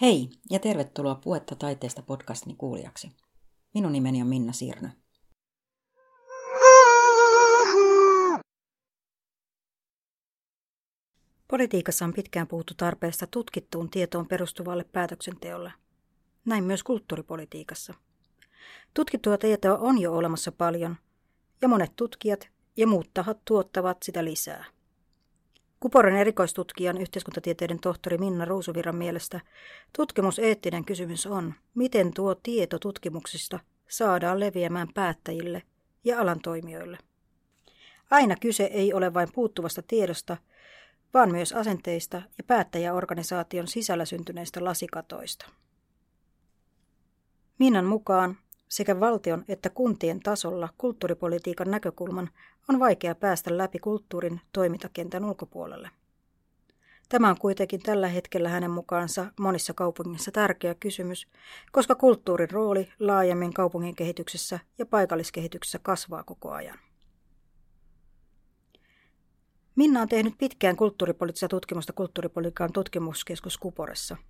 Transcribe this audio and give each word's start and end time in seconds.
Hei 0.00 0.30
ja 0.50 0.58
tervetuloa 0.58 1.14
Puetta 1.14 1.56
taiteesta 1.56 2.02
podcastin 2.02 2.56
kuulijaksi. 2.56 3.10
Minun 3.74 3.92
nimeni 3.92 4.22
on 4.22 4.28
Minna 4.28 4.52
Sirnö. 4.52 4.88
Politiikassa 11.48 12.04
on 12.04 12.12
pitkään 12.12 12.46
puhuttu 12.46 12.74
tarpeesta 12.76 13.26
tutkittuun 13.26 13.90
tietoon 13.90 14.26
perustuvalle 14.28 14.84
päätöksenteolle. 14.84 15.72
Näin 16.44 16.64
myös 16.64 16.82
kulttuuripolitiikassa. 16.82 17.94
Tutkittua 18.94 19.38
tietoa 19.38 19.78
on 19.78 19.98
jo 19.98 20.12
olemassa 20.12 20.52
paljon, 20.52 20.96
ja 21.62 21.68
monet 21.68 21.96
tutkijat 21.96 22.48
ja 22.76 22.86
muut 22.86 23.10
tahot 23.14 23.44
tuottavat 23.44 24.02
sitä 24.02 24.24
lisää. 24.24 24.77
Kuporen 25.80 26.16
erikoistutkijan 26.16 26.98
yhteiskuntatieteiden 26.98 27.80
tohtori 27.80 28.18
Minna 28.18 28.44
Ruusuvirran 28.44 28.96
mielestä 28.96 29.40
tutkimuseettinen 29.96 30.84
kysymys 30.84 31.26
on, 31.26 31.54
miten 31.74 32.14
tuo 32.14 32.34
tieto 32.34 32.78
tutkimuksista 32.78 33.58
saadaan 33.88 34.40
leviämään 34.40 34.88
päättäjille 34.94 35.62
ja 36.04 36.20
alan 36.20 36.40
toimijoille. 36.40 36.98
Aina 38.10 38.36
kyse 38.36 38.64
ei 38.64 38.92
ole 38.92 39.14
vain 39.14 39.28
puuttuvasta 39.34 39.82
tiedosta, 39.82 40.36
vaan 41.14 41.30
myös 41.30 41.52
asenteista 41.52 42.22
ja 42.38 42.44
päättäjäorganisaation 42.46 43.68
sisällä 43.68 44.04
syntyneistä 44.04 44.64
lasikatoista. 44.64 45.46
Minnan 47.58 47.84
mukaan 47.84 48.36
sekä 48.68 49.00
valtion 49.00 49.44
että 49.48 49.70
kuntien 49.70 50.20
tasolla 50.20 50.68
kulttuuripolitiikan 50.78 51.70
näkökulman 51.70 52.30
on 52.68 52.78
vaikea 52.78 53.14
päästä 53.14 53.58
läpi 53.58 53.78
kulttuurin 53.78 54.40
toimintakentän 54.52 55.24
ulkopuolelle. 55.24 55.90
Tämä 57.08 57.28
on 57.28 57.38
kuitenkin 57.38 57.82
tällä 57.82 58.08
hetkellä 58.08 58.48
hänen 58.48 58.70
mukaansa 58.70 59.26
monissa 59.40 59.74
kaupungissa 59.74 60.30
tärkeä 60.30 60.74
kysymys, 60.74 61.26
koska 61.72 61.94
kulttuurin 61.94 62.50
rooli 62.50 62.88
laajemmin 62.98 63.54
kaupungin 63.54 63.94
kehityksessä 63.94 64.58
ja 64.78 64.86
paikalliskehityksessä 64.86 65.78
kasvaa 65.82 66.22
koko 66.24 66.50
ajan. 66.50 66.78
Minna 69.76 70.00
on 70.00 70.08
tehnyt 70.08 70.34
pitkään 70.38 70.76
kulttuuripoliittista 70.76 71.48
tutkimusta 71.48 71.92
kulttuuripolitiikan 71.92 72.72
tutkimuskeskus 72.72 73.58
Kuporessa– 73.58 74.16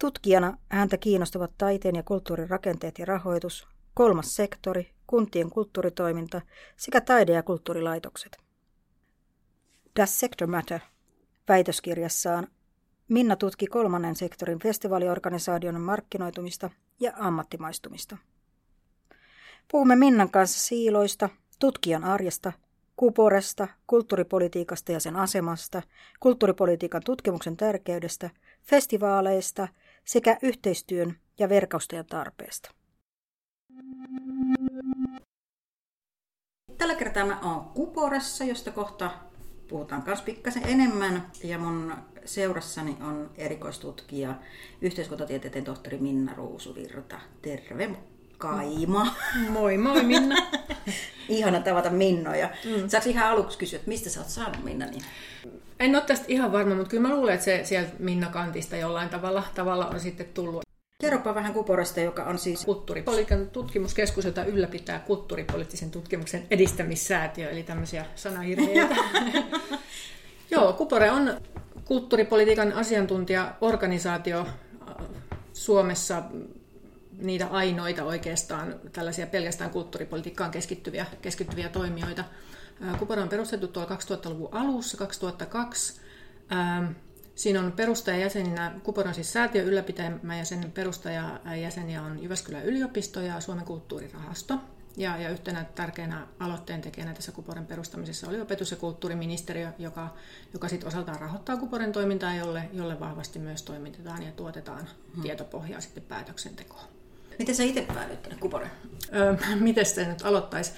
Tutkijana 0.00 0.58
häntä 0.68 0.96
kiinnostavat 0.96 1.50
taiteen 1.58 1.96
ja 1.96 2.02
kulttuurin 2.02 2.50
rakenteet 2.50 2.98
ja 2.98 3.04
rahoitus, 3.04 3.68
kolmas 3.94 4.36
sektori, 4.36 4.90
kuntien 5.06 5.50
kulttuuritoiminta 5.50 6.40
sekä 6.76 7.00
taide- 7.00 7.32
ja 7.32 7.42
kulttuurilaitokset. 7.42 8.38
Does 9.96 10.20
Sector 10.20 10.48
Matter? 10.48 10.80
Väitöskirjassaan 11.48 12.48
Minna 13.08 13.36
tutki 13.36 13.66
kolmannen 13.66 14.16
sektorin 14.16 14.58
festivaaliorganisaation 14.58 15.80
markkinoitumista 15.80 16.70
ja 17.00 17.12
ammattimaistumista. 17.16 18.16
Puhumme 19.70 19.96
Minnan 19.96 20.30
kanssa 20.30 20.60
siiloista, 20.60 21.28
tutkijan 21.58 22.04
arjesta, 22.04 22.52
kuporesta, 22.96 23.68
kulttuuripolitiikasta 23.86 24.92
ja 24.92 25.00
sen 25.00 25.16
asemasta, 25.16 25.82
kulttuuripolitiikan 26.20 27.02
tutkimuksen 27.04 27.56
tärkeydestä, 27.56 28.30
festivaaleista– 28.62 29.68
sekä 30.10 30.38
yhteistyön 30.42 31.16
ja 31.38 31.48
verkostojen 31.48 32.06
tarpeesta. 32.06 32.70
Tällä 36.78 36.94
kertaa 36.94 37.26
mä 37.26 37.40
oon 37.40 37.64
Kuporassa, 37.64 38.44
josta 38.44 38.70
kohta 38.70 39.10
puhutaan 39.68 40.02
myös 40.06 40.22
pikkasen 40.22 40.62
enemmän. 40.66 41.30
Ja 41.44 41.58
mun 41.58 41.94
seurassani 42.24 42.96
on 43.00 43.30
erikoistutkija, 43.34 44.34
yhteiskuntatieteiden 44.80 45.64
tohtori 45.64 45.98
Minna 45.98 46.34
Ruusuvirta. 46.34 47.20
Terve 47.42 47.90
Kaima. 48.38 49.14
Moi 49.48 49.78
moi 49.78 50.02
Minna. 50.02 50.36
Ihana 51.30 51.60
tavata 51.60 51.90
Minnoja. 51.90 52.50
Mm. 52.64 52.88
Saanko 52.88 53.08
ihan 53.10 53.30
aluksi 53.30 53.58
kysyä, 53.58 53.76
että 53.76 53.88
mistä 53.88 54.10
sä 54.10 54.20
oot 54.20 54.28
saanut 54.28 54.64
Minna 54.64 54.86
niin? 54.86 55.02
En 55.80 55.96
ole 55.96 56.04
tästä 56.06 56.24
ihan 56.28 56.52
varma, 56.52 56.74
mutta 56.74 56.90
kyllä 56.90 57.08
mä 57.08 57.14
luulen, 57.14 57.34
että 57.34 57.44
se 57.44 57.60
sieltä 57.64 57.90
Minna 57.98 58.28
Kantista 58.28 58.76
jollain 58.76 59.08
tavalla, 59.08 59.42
tavalla 59.54 59.86
on 59.86 60.00
sitten 60.00 60.26
tullut. 60.34 60.62
Kerropa 61.00 61.34
vähän 61.34 61.52
Kuporasta, 61.52 62.00
joka 62.00 62.24
on 62.24 62.38
siis... 62.38 62.64
Kulttuuripolitiikan 62.64 63.50
tutkimuskeskus, 63.50 64.24
jota 64.24 64.44
ylläpitää 64.44 64.98
kulttuuripoliittisen 64.98 65.90
tutkimuksen 65.90 66.46
edistämissäätiö, 66.50 67.50
eli 67.50 67.62
tämmöisiä 67.62 68.06
sanahirviöitä. 68.14 68.96
Joo, 70.50 70.72
Kupore 70.72 71.10
on 71.10 71.40
kulttuuripolitiikan 71.84 72.72
asiantuntijaorganisaatio 72.72 74.46
Suomessa 75.52 76.22
niitä 77.20 77.46
ainoita 77.46 78.04
oikeastaan 78.04 78.74
tällaisia 78.92 79.26
pelkästään 79.26 79.70
kulttuuripolitiikkaan 79.70 80.50
keskittyviä, 80.50 81.06
keskittyviä 81.22 81.68
toimijoita. 81.68 82.24
Kupara 82.98 83.22
on 83.22 83.28
perustettu 83.28 83.68
tuolla 83.68 83.96
2000-luvun 83.96 84.48
alussa, 84.52 84.96
2002. 84.96 86.00
Siinä 87.34 87.60
on 87.60 87.72
perustajajäseninä, 87.72 88.72
Kupora 88.82 89.08
on 89.08 89.14
siis 89.14 89.32
säätiö 89.32 89.62
ylläpitämä 89.62 90.36
ja 90.36 90.44
sen 90.44 90.72
perustajajäseniä 90.72 92.02
on 92.02 92.22
Jyväskylän 92.22 92.64
yliopisto 92.64 93.20
ja 93.20 93.40
Suomen 93.40 93.64
kulttuurirahasto. 93.64 94.58
Ja, 94.96 95.16
ja 95.16 95.28
yhtenä 95.28 95.64
tärkeänä 95.74 96.26
aloitteen 96.38 96.80
tekijänä 96.80 97.14
tässä 97.14 97.32
Kuporen 97.32 97.66
perustamisessa 97.66 98.28
oli 98.28 98.40
opetus- 98.40 98.70
ja 98.70 98.76
kulttuuriministeriö, 98.76 99.72
joka, 99.78 100.14
joka 100.52 100.68
sitten 100.68 100.88
osaltaan 100.88 101.20
rahoittaa 101.20 101.56
Kuporen 101.56 101.92
toimintaa, 101.92 102.34
jolle, 102.34 102.68
jolle 102.72 103.00
vahvasti 103.00 103.38
myös 103.38 103.62
toimitetaan 103.62 104.22
ja 104.22 104.32
tuotetaan 104.32 104.88
hmm. 105.14 105.22
tietopohjaa 105.22 105.80
sitten 105.80 106.02
päätöksentekoon. 106.02 106.99
Miten 107.40 107.54
sä 107.54 107.62
itse 107.62 107.82
päädyit 107.94 108.22
tänne 108.22 108.38
Kuporeen? 108.38 108.70
Öö, 109.14 109.36
miten 109.60 109.86
se 109.86 110.08
nyt 110.08 110.22
aloittaisi? 110.22 110.72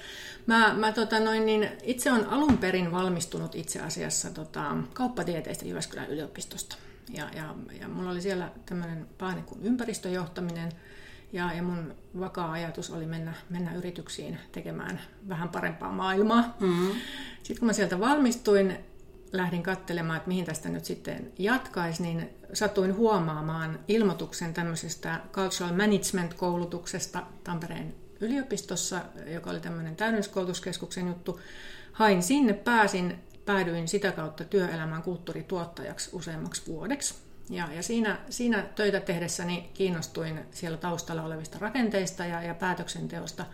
Mä, 0.45 0.73
mä 0.73 0.91
tota 0.91 1.19
noin, 1.19 1.45
niin 1.45 1.69
itse 1.83 2.11
on 2.11 2.25
alun 2.25 2.57
perin 2.57 2.91
valmistunut 2.91 3.55
itse 3.55 3.79
asiassa 3.79 4.29
tota, 4.29 4.77
kauppatieteistä 4.93 5.65
Jyväskylän 5.65 6.09
yliopistosta. 6.09 6.75
Ja, 7.09 7.29
ja, 7.35 7.55
ja 7.81 7.87
mulla 7.87 8.11
oli 8.11 8.21
siellä 8.21 8.51
tämmöinen 8.65 9.07
paine 9.17 9.41
kuin 9.41 9.59
ympäristöjohtaminen. 9.63 10.71
Ja, 11.33 11.53
ja 11.53 11.63
mun 11.63 11.95
vakaa 12.19 12.51
ajatus 12.51 12.91
oli 12.91 13.05
mennä, 13.05 13.33
mennä 13.49 13.75
yrityksiin 13.75 14.37
tekemään 14.51 15.01
vähän 15.29 15.49
parempaa 15.49 15.91
maailmaa. 15.91 16.55
Mm-hmm. 16.59 16.91
Sitten 17.37 17.59
kun 17.59 17.67
mä 17.67 17.73
sieltä 17.73 17.99
valmistuin, 17.99 18.77
lähdin 19.33 19.63
katselemaan, 19.63 20.17
että 20.17 20.27
mihin 20.27 20.45
tästä 20.45 20.69
nyt 20.69 20.85
sitten 20.85 21.31
jatkaisi, 21.39 22.03
niin 22.03 22.29
satuin 22.53 22.95
huomaamaan 22.95 23.79
ilmoituksen 23.87 24.53
tämmöisestä 24.53 25.19
Cultural 25.31 25.73
Management-koulutuksesta 25.73 27.23
Tampereen 27.43 27.95
yliopistossa, 28.19 29.01
joka 29.25 29.49
oli 29.49 29.59
tämmöinen 29.59 29.95
täydennyskoulutuskeskuksen 29.95 31.07
juttu. 31.07 31.39
Hain 31.91 32.23
sinne, 32.23 32.53
pääsin, 32.53 33.19
päädyin 33.45 33.87
sitä 33.87 34.11
kautta 34.11 34.43
työelämän 34.43 35.03
kulttuurituottajaksi 35.03 36.09
useammaksi 36.13 36.67
vuodeksi. 36.67 37.15
Ja, 37.49 37.67
ja 37.75 37.83
siinä, 37.83 38.17
siinä 38.29 38.63
töitä 38.75 38.99
tehdessäni 38.99 39.69
kiinnostuin 39.73 40.39
siellä 40.51 40.77
taustalla 40.77 41.23
olevista 41.23 41.59
rakenteista 41.59 42.25
ja, 42.25 42.41
ja 42.41 42.53
päätöksenteosta. 42.53 43.45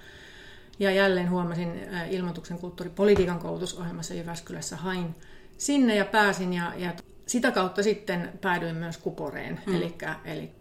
Ja 0.80 0.92
jälleen 0.92 1.30
huomasin 1.30 1.88
ilmoituksen 2.10 2.60
kulttuuripolitiikan 2.60 3.40
koulutusohjelmassa 3.40 4.14
Jyväskylässä, 4.14 4.76
hain 4.76 5.16
sinne 5.60 5.96
ja 5.96 6.06
pääsin 6.06 6.54
ja, 6.54 6.74
ja 6.78 6.94
sitä 7.26 7.52
kautta 7.52 7.84
sitten 7.84 8.40
päädyin 8.42 8.76
myös 8.76 8.98
Kuporeen, 8.98 9.62
mm. 9.66 9.76
eli, 9.76 9.96
eli 10.26 10.52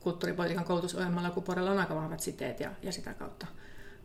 kulttuuripolitiikan 0.00 0.64
koulutusohjelmalla 0.64 1.30
Kuporella 1.30 1.70
on 1.70 1.78
aika 1.78 1.94
vahvat 1.94 2.20
siteet 2.20 2.60
ja, 2.60 2.70
ja 2.82 2.92
sitä 2.92 3.14
kautta. 3.14 3.46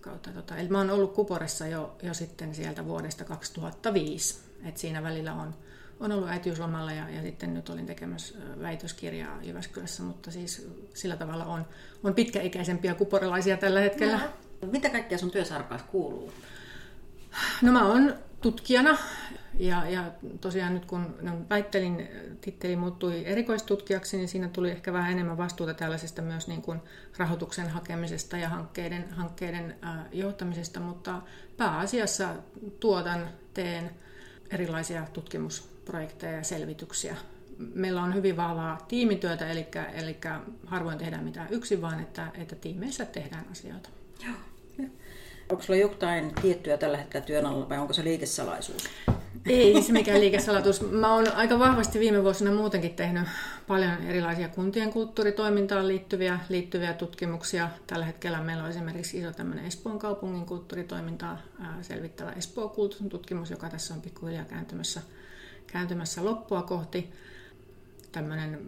kautta 0.02 0.30
tota. 0.32 0.58
Eli 0.58 0.68
mä 0.68 0.78
oon 0.78 0.90
ollut 0.90 1.14
Kuporessa 1.14 1.68
jo, 1.68 1.96
jo 2.04 2.14
sitten 2.14 2.56
sieltä 2.56 2.86
vuodesta 2.86 3.24
2005, 3.24 4.40
et 4.66 4.78
siinä 4.78 5.04
välillä 5.04 5.34
on, 5.34 5.56
on 6.00 6.12
ollut 6.12 6.30
äitiyslomalla 6.30 6.94
ja, 6.94 7.10
ja 7.10 7.22
sitten 7.22 7.54
nyt 7.54 7.70
olin 7.70 7.86
tekemässä 7.86 8.36
väitöskirjaa 8.62 9.40
Jyväskylässä, 9.44 10.04
mutta 10.04 10.32
siis 10.32 10.68
sillä 10.94 11.16
tavalla 11.16 11.46
on, 11.46 11.68
on 12.04 12.14
pitkäikäisempiä 12.14 12.96
kuporelaisia 12.96 13.58
tällä 13.58 13.80
hetkellä. 13.80 14.18
No. 14.62 14.68
Mitä 14.72 14.90
kaikkea 14.90 15.18
sun 15.18 15.32
työsarkaas 15.32 15.84
kuuluu? 15.84 16.32
No 17.62 17.72
mä 17.72 17.86
oon 17.86 18.16
tutkijana 18.42 18.98
ja, 19.60 19.90
ja 19.90 20.12
tosiaan 20.42 20.74
nyt 20.74 20.86
kun 20.86 21.16
no, 21.22 21.32
väittelin, 21.50 22.08
titteli 22.42 22.76
muuttui 22.76 23.26
erikoistutkijaksi, 23.26 24.18
niin 24.18 24.28
siinä 24.30 24.50
tuli 24.50 24.72
ehkä 24.72 24.94
vähän 24.94 25.12
enemmän 25.12 25.38
vastuuta 25.38 25.74
tällaisesta 25.74 26.22
myös 26.22 26.48
niin 26.48 26.62
kuin 26.62 26.80
rahoituksen 27.18 27.70
hakemisesta 27.70 28.38
ja 28.38 28.50
hankkeiden, 28.50 29.12
hankkeiden 29.12 29.76
johtamisesta, 30.12 30.80
mutta 30.80 31.22
pääasiassa 31.58 32.30
tuotan, 32.80 33.30
teen 33.54 33.92
erilaisia 34.50 35.08
tutkimusprojekteja 35.14 36.38
ja 36.38 36.44
selvityksiä. 36.44 37.16
Meillä 37.74 38.04
on 38.04 38.14
hyvin 38.14 38.38
vahvaa 38.38 38.86
tiimityötä, 38.88 39.52
eli, 39.52 39.68
eli 39.94 40.18
harvoin 40.66 40.98
tehdään 40.98 41.24
mitään 41.24 41.48
yksin, 41.52 41.82
vaan 41.82 42.00
että, 42.00 42.28
että 42.34 42.56
tiimeissä 42.56 43.06
tehdään 43.06 43.46
asioita. 43.52 43.90
Joo. 44.26 44.36
Onko 45.52 45.64
sulla 45.64 45.80
jotain 45.80 46.36
tiettyä 46.42 46.78
tällä 46.78 46.98
hetkellä 46.98 47.26
työn 47.26 47.46
alla 47.46 47.70
vai 47.70 47.78
onko 47.78 47.94
se 47.94 48.04
liikesalaisuus? 48.04 48.84
Ei 49.46 49.82
se 49.82 49.94
mikään 49.94 50.20
liikesalatus. 50.20 50.92
Mä 50.92 51.14
oon 51.14 51.32
aika 51.36 51.60
vahvasti 51.60 52.00
viime 52.00 52.24
vuosina 52.24 52.52
muutenkin 52.52 52.94
tehnyt 52.94 53.28
paljon 53.68 54.04
erilaisia 54.08 54.50
kuntien 54.50 54.94
kulttuuritoimintaan 54.94 55.88
liittyviä, 55.88 56.40
liittyviä 56.50 56.94
tutkimuksia. 56.94 57.70
Tällä 57.88 58.06
hetkellä 58.06 58.42
meillä 58.42 58.64
on 58.64 58.70
esimerkiksi 58.70 59.20
iso 59.20 59.32
tämmöinen 59.32 59.66
Espoon 59.66 60.00
kaupungin 60.00 60.46
kulttuuritoimintaa 60.46 61.42
selvittävä 61.82 62.32
Espoo 62.32 62.76
tutkimus, 63.10 63.52
joka 63.52 63.70
tässä 63.70 63.94
on 63.94 64.02
pikkuhiljaa 64.02 64.46
kääntymässä, 64.46 65.02
kääntymässä 65.68 66.26
loppua 66.26 66.62
kohti 66.62 67.14
tämmöinen 68.12 68.60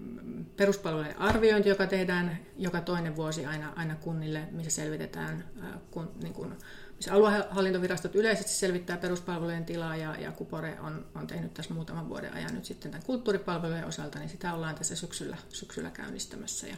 peruspalvelujen 0.58 1.20
arviointi, 1.20 1.70
joka 1.70 1.88
tehdään 1.88 2.40
joka 2.58 2.82
toinen 2.82 3.16
vuosi 3.16 3.46
aina, 3.46 3.74
aina 3.76 3.96
kunnille, 3.96 4.48
missä 4.52 4.72
selvitetään, 4.72 5.44
kun, 5.92 6.12
niin 6.24 6.34
kuin, 6.34 6.54
missä 6.96 7.14
aluehallintovirastot 7.14 8.16
yleisesti 8.16 8.52
selvittää 8.52 8.98
peruspalvelujen 8.98 9.66
tilaa 9.66 9.96
ja, 9.96 10.16
ja 10.20 10.32
Kupore 10.32 10.80
on, 10.80 11.06
on 11.16 11.28
tehnyt 11.28 11.54
tässä 11.54 11.74
muutaman 11.74 12.10
vuoden 12.10 12.34
ajan 12.34 12.54
nyt 12.56 12.66
sitten 12.66 12.92
tämän 12.92 13.06
kulttuuripalvelujen 13.06 13.86
osalta, 13.86 14.20
niin 14.20 14.30
sitä 14.30 14.54
ollaan 14.54 14.76
tässä 14.76 14.96
syksyllä, 14.96 15.38
syksyllä 15.50 15.90
käynnistämässä 15.90 16.68
ja 16.68 16.76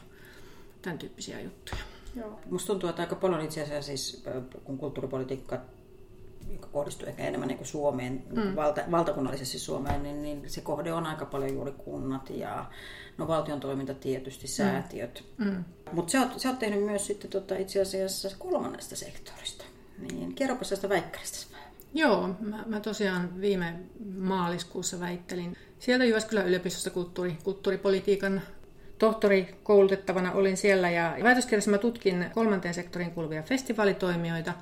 tämän 0.81 0.99
tyyppisiä 0.99 1.41
juttuja. 1.41 1.81
Joo. 2.15 2.39
Musta 2.49 2.67
tuntuu, 2.67 2.89
että 2.89 3.01
aika 3.01 3.15
paljon 3.15 3.41
itse 3.41 3.63
asiassa 3.63 3.87
siis, 3.87 4.23
kun 4.63 4.77
kulttuuripolitiikka 4.77 5.61
joka 6.53 6.67
kohdistuu 6.67 7.07
ehkä 7.07 7.23
enemmän 7.23 7.47
niin 7.47 7.57
kuin 7.57 7.67
Suomeen, 7.67 8.23
mm. 8.35 8.55
valta, 8.55 8.81
valtakunnallisesti 8.91 9.59
Suomeen, 9.59 10.03
niin, 10.03 10.23
niin 10.23 10.49
se 10.49 10.61
kohde 10.61 10.93
on 10.93 11.05
aika 11.05 11.25
paljon 11.25 11.53
juuri 11.53 11.71
kunnat 11.71 12.29
ja 12.29 12.65
no 13.17 13.27
valtion 13.27 13.59
toiminta 13.59 13.93
tietysti, 13.93 14.47
mm. 14.47 14.49
säätiöt. 14.49 15.23
Mm. 15.37 15.63
Mutta 15.91 16.11
sä, 16.11 16.27
sä 16.37 16.49
oot 16.49 16.59
tehnyt 16.59 16.83
myös 16.83 17.07
sitten 17.07 17.29
tota, 17.29 17.55
itse 17.55 17.81
asiassa 17.81 18.29
kolmannesta 18.39 18.95
sektorista. 18.95 19.65
Niin 19.97 20.35
kerropa 20.35 20.63
sitä 20.63 20.89
väikkäristä. 20.89 21.57
Joo, 21.93 22.29
mä, 22.39 22.63
mä 22.65 22.79
tosiaan 22.79 23.41
viime 23.41 23.73
maaliskuussa 24.17 24.99
väittelin 24.99 25.57
sieltä 25.79 26.05
Jyväskylän 26.05 26.47
yliopistosta 26.47 26.89
kulttuuri, 26.89 27.37
kulttuuripolitiikan 27.43 28.41
tohtori 28.97 29.55
koulutettavana 29.63 30.31
olin 30.31 30.57
siellä 30.57 30.89
ja 30.89 31.17
väitöskirjassa 31.23 31.71
mä 31.71 31.77
tutkin 31.77 32.25
kolmanteen 32.33 32.73
sektorin 32.73 33.11
kuuluvia 33.11 33.43
festivaalitoimijoita 33.43 34.53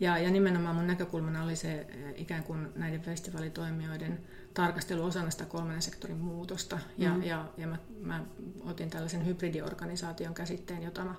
ja, 0.00 0.18
ja 0.18 0.30
nimenomaan 0.30 0.76
mun 0.76 0.86
näkökulmana 0.86 1.44
oli 1.44 1.56
se 1.56 1.80
eh, 1.80 2.14
ikään 2.16 2.42
kuin 2.42 2.68
näiden 2.76 3.00
festivaalitoimijoiden 3.00 4.20
tarkastelu 4.54 5.04
osana 5.04 5.30
sitä 5.30 5.44
kolmannen 5.44 5.82
sektorin 5.82 6.16
muutosta. 6.16 6.78
Ja, 6.98 7.08
mm-hmm. 7.08 7.22
ja, 7.22 7.44
ja 7.56 7.66
mä, 7.66 7.78
mä 8.00 8.24
otin 8.60 8.90
tällaisen 8.90 9.26
hybridiorganisaation 9.26 10.34
käsitteen, 10.34 10.82
jota 10.82 11.04
mä, 11.04 11.14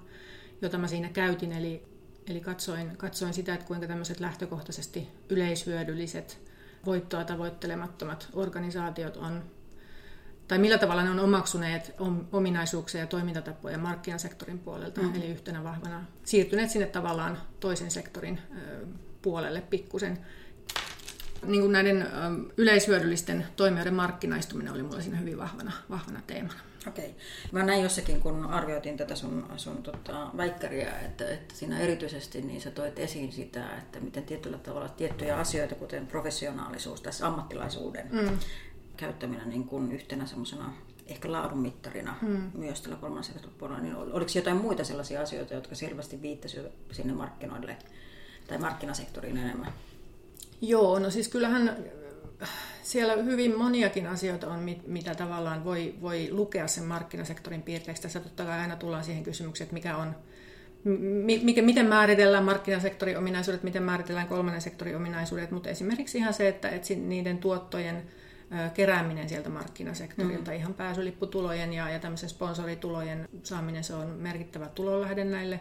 jota 0.61 0.77
mä 0.77 0.87
siinä 0.87 1.09
käytin. 1.09 1.51
Eli, 1.51 1.83
eli 2.27 2.41
katsoin, 2.41 2.97
katsoin 2.97 3.33
sitä, 3.33 3.53
että 3.53 3.65
kuinka 3.65 3.87
tämmöiset 3.87 4.19
lähtökohtaisesti 4.19 5.07
yleishyödylliset, 5.29 6.39
voittoa 6.85 7.23
tavoittelemattomat 7.23 8.29
organisaatiot 8.33 9.17
on 9.17 9.43
tai 10.49 10.59
millä 10.59 10.77
tavalla 10.77 11.03
ne 11.03 11.09
on 11.09 11.19
omaksuneet 11.19 11.95
ominaisuuksia 12.31 13.01
ja 13.01 13.07
toimintatapoja 13.07 13.77
markkinasektorin 13.77 14.59
puolelta, 14.59 15.01
mm. 15.01 15.15
eli 15.15 15.27
yhtenä 15.27 15.63
vahvana 15.63 16.05
siirtyneet 16.23 16.69
sinne 16.69 16.87
tavallaan 16.87 17.37
toisen 17.59 17.91
sektorin 17.91 18.39
puolelle 19.21 19.61
pikkusen. 19.61 20.17
Niin 21.45 21.61
kuin 21.61 21.71
näiden 21.71 22.07
yleishyödyllisten 22.57 23.45
toimijoiden 23.55 23.93
markkinaistuminen 23.93 24.73
oli 24.73 24.83
mulla 24.83 25.01
siinä 25.01 25.17
hyvin 25.17 25.37
vahvana, 25.37 25.71
vahvana 25.89 26.21
teemana. 26.27 26.59
Okei. 26.87 27.15
Mä 27.51 27.63
näin 27.63 27.83
jossakin, 27.83 28.21
kun 28.21 28.45
arvioitiin 28.45 28.97
tätä 28.97 29.15
sun, 29.15 29.45
sun 29.57 29.83
tota, 29.83 30.31
väikkäriä, 30.37 30.99
että, 30.99 31.29
että 31.29 31.55
siinä 31.55 31.79
erityisesti 31.79 32.41
niin 32.41 32.61
sä 32.61 32.71
toit 32.71 32.99
esiin 32.99 33.31
sitä, 33.31 33.77
että 33.77 33.99
miten 33.99 34.23
tietyllä 34.23 34.57
tavalla 34.57 34.89
tiettyjä 34.89 35.37
asioita, 35.37 35.75
kuten 35.75 36.07
professionaalisuus, 36.07 37.01
tässä 37.01 37.27
ammattilaisuuden 37.27 38.07
mm 38.11 38.37
käyttäminen 38.99 39.49
niin 39.49 39.63
kuin 39.63 39.91
yhtenä 39.91 40.25
semmoisena 40.25 40.73
ehkä 41.07 41.31
laadunmittarina 41.31 42.15
hmm. 42.21 42.51
myös 42.53 42.81
tällä 42.81 42.97
kolmannen 42.97 43.33
puolella, 43.57 43.81
niin 43.81 43.95
oliko 43.95 44.31
jotain 44.35 44.57
muita 44.57 44.83
sellaisia 44.83 45.21
asioita, 45.21 45.53
jotka 45.53 45.75
selvästi 45.75 46.21
viittasivat 46.21 46.71
sinne 46.91 47.13
markkinoille 47.13 47.77
tai 48.47 48.57
markkinasektoriin 48.57 49.37
enemmän? 49.37 49.73
Joo, 50.61 50.99
no 50.99 51.09
siis 51.09 51.27
kyllähän 51.27 51.69
äh, 52.41 52.49
siellä 52.83 53.15
hyvin 53.15 53.57
moniakin 53.57 54.07
asioita 54.07 54.47
on, 54.47 54.69
mitä 54.87 55.15
tavallaan 55.15 55.63
voi, 55.63 55.95
voi 56.01 56.27
lukea 56.31 56.67
sen 56.67 56.83
markkinasektorin 56.83 57.61
piirteeksi. 57.61 58.01
Tässä 58.01 58.19
totta 58.19 58.45
kai 58.45 58.59
aina 58.59 58.75
tullaan 58.75 59.03
siihen 59.03 59.23
kysymykseen, 59.23 59.65
että 59.65 59.73
mikä 59.73 59.97
on, 59.97 60.15
mikä, 61.43 61.61
miten 61.61 61.85
määritellään 61.85 62.43
markkinasektorin 62.43 63.17
ominaisuudet, 63.17 63.63
miten 63.63 63.83
määritellään 63.83 64.27
kolmannen 64.27 64.61
sektorin 64.61 64.95
ominaisuudet, 64.95 65.51
mutta 65.51 65.69
esimerkiksi 65.69 66.17
ihan 66.17 66.33
se, 66.33 66.47
että, 66.47 66.69
että 66.69 66.93
niiden 66.93 67.37
tuottojen 67.37 68.03
kerääminen 68.73 69.29
sieltä 69.29 69.49
markkinasektorilta, 69.49 70.51
mm. 70.51 70.57
ihan 70.57 70.73
pääsylipputulojen 70.73 71.73
ja, 71.73 71.89
ja 71.89 71.99
tämmöisen 71.99 72.29
sponsoritulojen 72.29 73.29
saaminen, 73.43 73.83
se 73.83 73.93
on 73.93 74.07
merkittävä 74.07 74.67
tulonlähde 74.67 75.23
näille, 75.23 75.59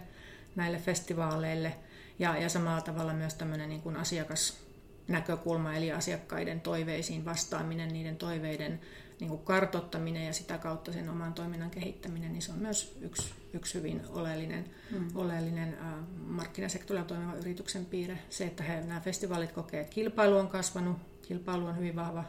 näille 0.56 0.78
festivaaleille. 0.78 1.74
Ja, 2.18 2.36
ja 2.36 2.48
samalla 2.48 2.80
tavalla 2.80 3.12
myös 3.12 3.34
tämmöinen 3.34 3.68
niin 3.68 3.82
kuin 3.82 3.96
asiakasnäkökulma, 3.96 5.74
eli 5.74 5.92
asiakkaiden 5.92 6.60
toiveisiin 6.60 7.24
vastaaminen, 7.24 7.92
niiden 7.92 8.16
toiveiden 8.16 8.80
niin 9.20 9.28
kuin 9.28 9.42
kartottaminen 9.42 10.26
ja 10.26 10.32
sitä 10.32 10.58
kautta 10.58 10.92
sen 10.92 11.10
oman 11.10 11.34
toiminnan 11.34 11.70
kehittäminen, 11.70 12.32
niin 12.32 12.42
se 12.42 12.52
on 12.52 12.58
myös 12.58 12.96
yksi, 13.00 13.34
yksi 13.52 13.78
hyvin 13.78 14.02
oleellinen, 14.08 14.64
mm. 14.90 15.08
oleellinen 15.14 15.78
äh, 15.80 15.94
markkinasektorilla 16.26 17.04
toimiva 17.04 17.34
yrityksen 17.34 17.86
piirre. 17.86 18.18
Se, 18.30 18.46
että 18.46 18.62
he, 18.62 18.80
nämä 18.80 19.00
festivaalit 19.00 19.52
kokee, 19.52 19.80
että 19.80 19.94
kilpailu 19.94 20.36
on 20.36 20.48
kasvanut, 20.48 20.96
kilpailu 21.28 21.66
on 21.66 21.76
hyvin 21.76 21.96
vahva, 21.96 22.24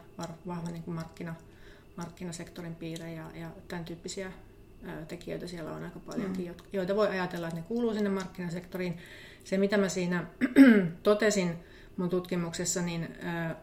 vahva 0.46 0.70
niin 0.70 0.82
kuin 0.82 0.94
markkina, 0.94 1.34
markkinasektorin 1.96 2.74
piirre 2.74 3.12
ja, 3.12 3.24
ja 3.34 3.50
tämän 3.68 3.84
tyyppisiä 3.84 4.32
tekijöitä 5.08 5.46
siellä 5.46 5.72
on 5.72 5.84
aika 5.84 5.98
paljonkin, 5.98 6.46
mm. 6.48 6.54
joita 6.72 6.96
voi 6.96 7.08
ajatella, 7.08 7.48
että 7.48 7.60
ne 7.60 7.66
kuuluu 7.68 7.94
sinne 7.94 8.10
markkinasektoriin. 8.10 8.98
Se, 9.44 9.58
mitä 9.58 9.76
mä 9.76 9.88
siinä 9.88 10.24
totesin 11.02 11.54
mun 11.96 12.10
tutkimuksessa, 12.10 12.82
niin 12.82 13.08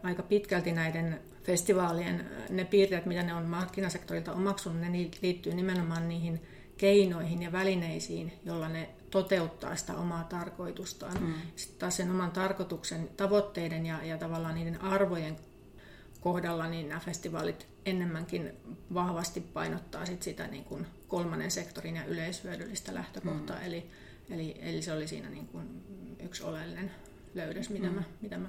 aika 0.02 0.22
pitkälti 0.22 0.72
näiden 0.72 1.20
festivaalien, 1.44 2.24
ne 2.50 2.64
piirteet, 2.64 3.06
mitä 3.06 3.22
ne 3.22 3.34
on 3.34 3.46
markkinasektorilta 3.46 4.32
omaksunut, 4.32 4.80
ne 4.80 4.92
liittyy 5.22 5.54
nimenomaan 5.54 6.08
niihin 6.08 6.42
keinoihin 6.76 7.42
ja 7.42 7.52
välineisiin, 7.52 8.32
jolla 8.44 8.68
ne 8.68 8.88
toteuttaa 9.10 9.76
sitä 9.76 9.94
omaa 9.94 10.24
tarkoitustaan. 10.24 11.22
Mm. 11.22 11.34
Sitten 11.56 11.78
taas 11.78 11.96
sen 11.96 12.10
oman 12.10 12.30
tarkoituksen, 12.30 13.08
tavoitteiden 13.16 13.86
ja, 13.86 14.04
ja 14.04 14.18
tavallaan 14.18 14.54
niiden 14.54 14.80
arvojen 14.80 15.36
kohdalla, 16.20 16.68
niin 16.68 16.88
nämä 16.88 17.00
festivaalit 17.00 17.66
enemmänkin 17.86 18.52
vahvasti 18.94 19.40
painottaa 19.40 20.06
sit 20.06 20.22
sitä 20.22 20.46
niin 20.46 20.64
kuin 20.64 20.86
kolmannen 21.08 21.50
sektorin 21.50 21.96
ja 21.96 22.04
yleishyödyllistä 22.04 22.94
lähtökohtaa. 22.94 23.58
Mm. 23.58 23.66
Eli, 23.66 23.90
eli, 24.30 24.56
eli 24.60 24.82
se 24.82 24.92
oli 24.92 25.08
siinä 25.08 25.28
niin 25.28 25.46
kuin 25.46 25.82
yksi 26.24 26.42
oleellinen 26.42 26.90
löydös, 27.34 27.70
mitä, 27.70 27.86
mm. 27.86 27.94
mä, 27.94 28.02
mitä 28.20 28.38
mä 28.38 28.48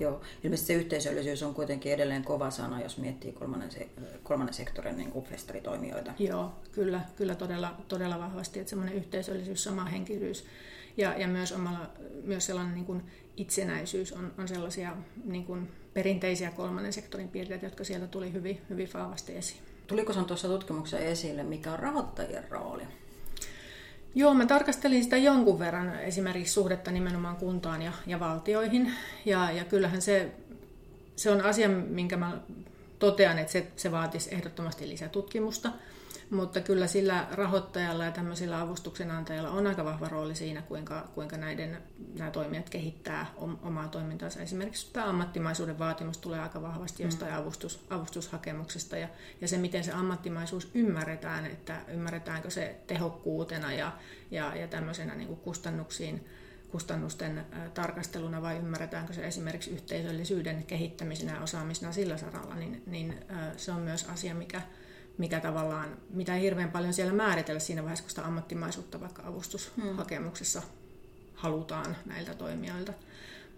Joo, 0.00 0.20
ilmeisesti 0.44 0.72
se 0.72 0.78
yhteisöllisyys 0.78 1.42
on 1.42 1.54
kuitenkin 1.54 1.92
edelleen 1.92 2.24
kova 2.24 2.50
sana, 2.50 2.82
jos 2.82 2.98
miettii 2.98 3.32
kolmannen, 3.32 3.70
se, 3.70 3.88
kolmannen 4.22 4.54
sektorin 4.54 4.96
niin 4.96 5.10
kuin 5.10 5.24
festaritoimijoita. 5.24 6.12
Joo, 6.18 6.52
kyllä, 6.72 7.00
kyllä 7.16 7.34
todella, 7.34 7.76
todella 7.88 8.18
vahvasti, 8.18 8.60
että 8.60 8.70
semmoinen 8.70 8.94
yhteisöllisyys, 8.94 9.64
sama 9.64 9.84
henkisyys 9.84 10.44
ja, 10.96 11.18
ja 11.18 11.28
myös, 11.28 11.52
omalla, 11.52 11.90
myös 12.24 12.46
sellainen 12.46 12.74
niin 12.74 12.86
kuin 12.86 13.02
itsenäisyys 13.36 14.12
on, 14.12 14.32
on 14.38 14.48
sellaisia 14.48 14.96
niin 15.24 15.44
kuin 15.44 15.68
perinteisiä 15.94 16.50
kolmannen 16.50 16.92
sektorin 16.92 17.28
piirteitä, 17.28 17.66
jotka 17.66 17.84
sieltä 17.84 18.06
tuli 18.06 18.32
hyvin, 18.32 18.60
hyvin 18.70 18.88
vahvasti 18.94 19.36
esiin. 19.36 19.60
Tuliko 19.86 20.12
se 20.12 20.24
tuossa 20.24 20.48
tutkimuksessa 20.48 21.06
esille, 21.06 21.42
mikä 21.42 21.72
on 21.72 21.78
rahoittajien 21.78 22.50
rooli? 22.50 22.82
Joo, 24.14 24.34
mä 24.34 24.46
tarkastelin 24.46 25.04
sitä 25.04 25.16
jonkun 25.16 25.58
verran, 25.58 26.00
esimerkiksi 26.00 26.52
suhdetta 26.52 26.90
nimenomaan 26.90 27.36
kuntaan 27.36 27.82
ja, 27.82 27.92
ja 28.06 28.20
valtioihin. 28.20 28.92
Ja, 29.24 29.50
ja 29.50 29.64
kyllähän 29.64 30.02
se, 30.02 30.30
se 31.16 31.30
on 31.30 31.40
asia, 31.40 31.68
minkä 31.68 32.16
mä 32.16 32.40
totean, 33.00 33.38
että 33.38 33.52
se, 33.52 33.66
se 33.76 33.92
vaatisi 33.92 34.34
ehdottomasti 34.34 34.88
lisätutkimusta. 34.88 35.72
Mutta 36.30 36.60
kyllä 36.60 36.86
sillä 36.86 37.26
rahoittajalla 37.30 38.04
ja 38.04 38.10
tämmöisillä 38.10 38.60
avustuksen 38.60 39.10
antajilla 39.10 39.50
on 39.50 39.66
aika 39.66 39.84
vahva 39.84 40.08
rooli 40.08 40.34
siinä, 40.34 40.62
kuinka, 40.62 41.08
kuinka 41.14 41.36
näiden, 41.36 41.78
nämä 42.18 42.30
toimijat 42.30 42.70
kehittää 42.70 43.26
omaa 43.62 43.88
toimintaansa. 43.88 44.40
Esimerkiksi 44.40 44.92
tämä 44.92 45.06
ammattimaisuuden 45.06 45.78
vaatimus 45.78 46.18
tulee 46.18 46.40
aika 46.40 46.62
vahvasti 46.62 47.02
jostain 47.02 47.32
mm. 47.32 47.38
avustus, 47.38 47.84
avustushakemuksesta 47.90 48.96
ja, 48.96 49.08
ja 49.40 49.48
se, 49.48 49.58
miten 49.58 49.84
se 49.84 49.92
ammattimaisuus 49.92 50.70
ymmärretään, 50.74 51.46
että 51.46 51.80
ymmärretäänkö 51.88 52.50
se 52.50 52.76
tehokkuutena 52.86 53.72
ja, 53.72 53.92
ja, 54.30 54.56
ja 54.56 54.68
tämmöisenä 54.68 55.14
niin 55.14 55.28
kuin 55.28 55.40
kustannuksiin 55.40 56.26
kustannusten 56.70 57.46
tarkasteluna 57.74 58.42
vai 58.42 58.56
ymmärretäänkö 58.56 59.12
se 59.12 59.26
esimerkiksi 59.26 59.70
yhteisöllisyyden 59.70 60.64
kehittämisenä 60.64 61.40
osaamisena 61.42 61.92
sillä 61.92 62.16
saralla, 62.16 62.54
niin, 62.54 62.82
niin 62.86 63.14
se 63.56 63.72
on 63.72 63.80
myös 63.80 64.04
asia, 64.04 64.34
mikä, 64.34 64.62
mikä 65.18 65.40
tavallaan, 65.40 65.96
mitä 66.10 66.34
ei 66.34 66.42
hirveän 66.42 66.70
paljon 66.70 66.94
siellä 66.94 67.12
määritellä 67.12 67.60
siinä 67.60 67.82
vaiheessa, 67.82 68.02
kun 68.02 68.10
sitä 68.10 68.26
ammattimaisuutta 68.26 69.00
vaikka 69.00 69.22
avustushakemuksessa 69.26 70.62
halutaan 71.34 71.96
näiltä 72.06 72.34
toimijoilta. 72.34 72.92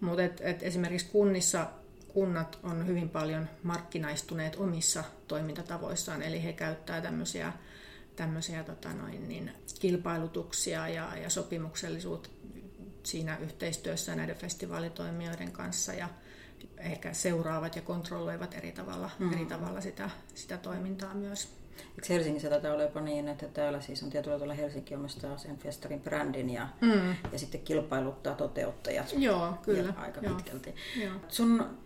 Mutta 0.00 0.23
et, 0.23 0.40
et 0.40 0.62
esimerkiksi 0.62 1.09
kunnissa, 1.12 1.66
kunnat 2.09 2.59
on 2.62 2.87
hyvin 2.87 3.09
paljon 3.09 3.49
markkinaistuneet 3.62 4.57
omissa 4.57 5.04
toimintatavoissaan, 5.28 6.23
eli 6.23 6.45
he 6.45 6.52
käyttää 6.52 7.00
tämmöisiä, 7.00 7.52
tämmöisiä 8.16 8.64
tota 8.64 8.92
noin, 8.92 9.28
niin, 9.28 9.52
kilpailutuksia 9.81 10.88
ja, 10.88 11.16
ja 11.16 11.31
sopimuksellisuutta 11.31 12.28
siinä 13.03 13.37
yhteistyössä 13.37 14.15
näiden 14.15 14.37
festivaalitoimijoiden 14.37 15.53
kanssa 15.53 15.95
ja 15.95 16.09
ehkä 16.79 17.13
seuraavat 17.13 17.77
ja 17.77 17.83
kontrolloivat 17.83 18.55
eri 18.55 18.73
tavalla, 18.73 19.11
mm. 19.19 19.33
eri 19.33 19.45
tavalla 19.45 19.81
sitä, 19.81 20.11
sitä 20.35 20.59
toimintaa 20.59 21.15
myös. 21.15 21.49
Eikö 21.79 22.07
Helsingissä 22.09 22.49
tätä 22.49 22.73
ole 22.73 22.83
jopa 22.83 23.01
niin, 23.01 23.29
että 23.29 23.47
täällä 23.49 23.81
siis 23.81 24.03
on 24.03 24.11
tietyllä 24.11 24.37
tavalla 24.37 24.55
Helsinki 24.55 24.95
omistaa 24.95 25.39
sen 25.39 25.59
festarin 25.59 26.01
brändin 26.01 26.51
ja, 26.51 26.69
mm. 26.81 27.17
ja 27.33 27.39
sitten 27.39 27.61
kilpailuttaa 27.61 28.35
toteuttajat 28.35 29.15
Joo, 29.17 29.55
kyllä. 29.63 29.93
aika 29.97 30.21
Joo. 30.21 30.35
pitkälti. 30.35 30.75
Joo. 31.03 31.13
Sun 31.29 31.79